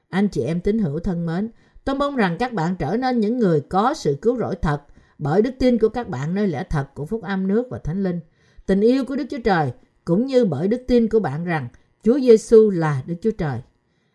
Anh 0.08 0.28
chị 0.28 0.42
em 0.42 0.60
tín 0.60 0.78
hữu 0.78 0.98
thân 0.98 1.26
mến, 1.26 1.50
tôi 1.84 1.96
mong 1.96 2.16
rằng 2.16 2.36
các 2.38 2.52
bạn 2.52 2.76
trở 2.76 2.96
nên 2.96 3.20
những 3.20 3.38
người 3.38 3.60
có 3.60 3.94
sự 3.94 4.18
cứu 4.22 4.36
rỗi 4.36 4.54
thật 4.62 4.82
bởi 5.18 5.42
đức 5.42 5.50
tin 5.58 5.78
của 5.78 5.88
các 5.88 6.08
bạn 6.08 6.34
nơi 6.34 6.48
lẽ 6.48 6.64
thật 6.70 6.94
của 6.94 7.06
phúc 7.06 7.22
âm 7.22 7.48
nước 7.48 7.66
và 7.70 7.78
thánh 7.78 8.02
linh. 8.02 8.20
Tình 8.66 8.80
yêu 8.80 9.04
của 9.04 9.16
Đức 9.16 9.24
Chúa 9.30 9.40
Trời 9.44 9.72
cũng 10.06 10.26
như 10.26 10.44
bởi 10.44 10.68
đức 10.68 10.82
tin 10.86 11.08
của 11.08 11.20
bạn 11.20 11.44
rằng 11.44 11.68
Chúa 12.02 12.18
Giêsu 12.18 12.70
là 12.70 13.02
Đức 13.06 13.14
Chúa 13.22 13.30
Trời. 13.30 13.60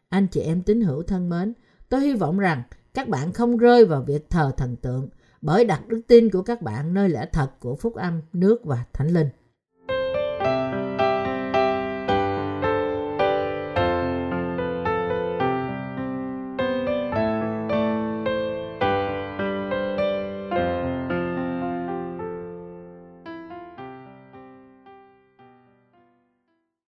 Anh 0.09 0.27
chị 0.27 0.41
em 0.41 0.61
tín 0.61 0.81
hữu 0.81 1.03
thân 1.03 1.29
mến, 1.29 1.53
tôi 1.89 2.01
hy 2.01 2.13
vọng 2.13 2.39
rằng 2.39 2.63
các 2.93 3.07
bạn 3.07 3.33
không 3.33 3.57
rơi 3.57 3.85
vào 3.85 4.01
việc 4.01 4.29
thờ 4.29 4.51
thần 4.57 4.75
tượng 4.75 5.09
bởi 5.41 5.65
đặt 5.65 5.87
đức 5.87 6.01
tin 6.07 6.29
của 6.29 6.41
các 6.41 6.61
bạn 6.61 6.93
nơi 6.93 7.09
lẽ 7.09 7.25
thật 7.33 7.49
của 7.59 7.75
phúc 7.75 7.95
âm, 7.95 8.21
nước 8.33 8.65
và 8.65 8.85
thánh 8.93 9.07
linh. 9.07 9.27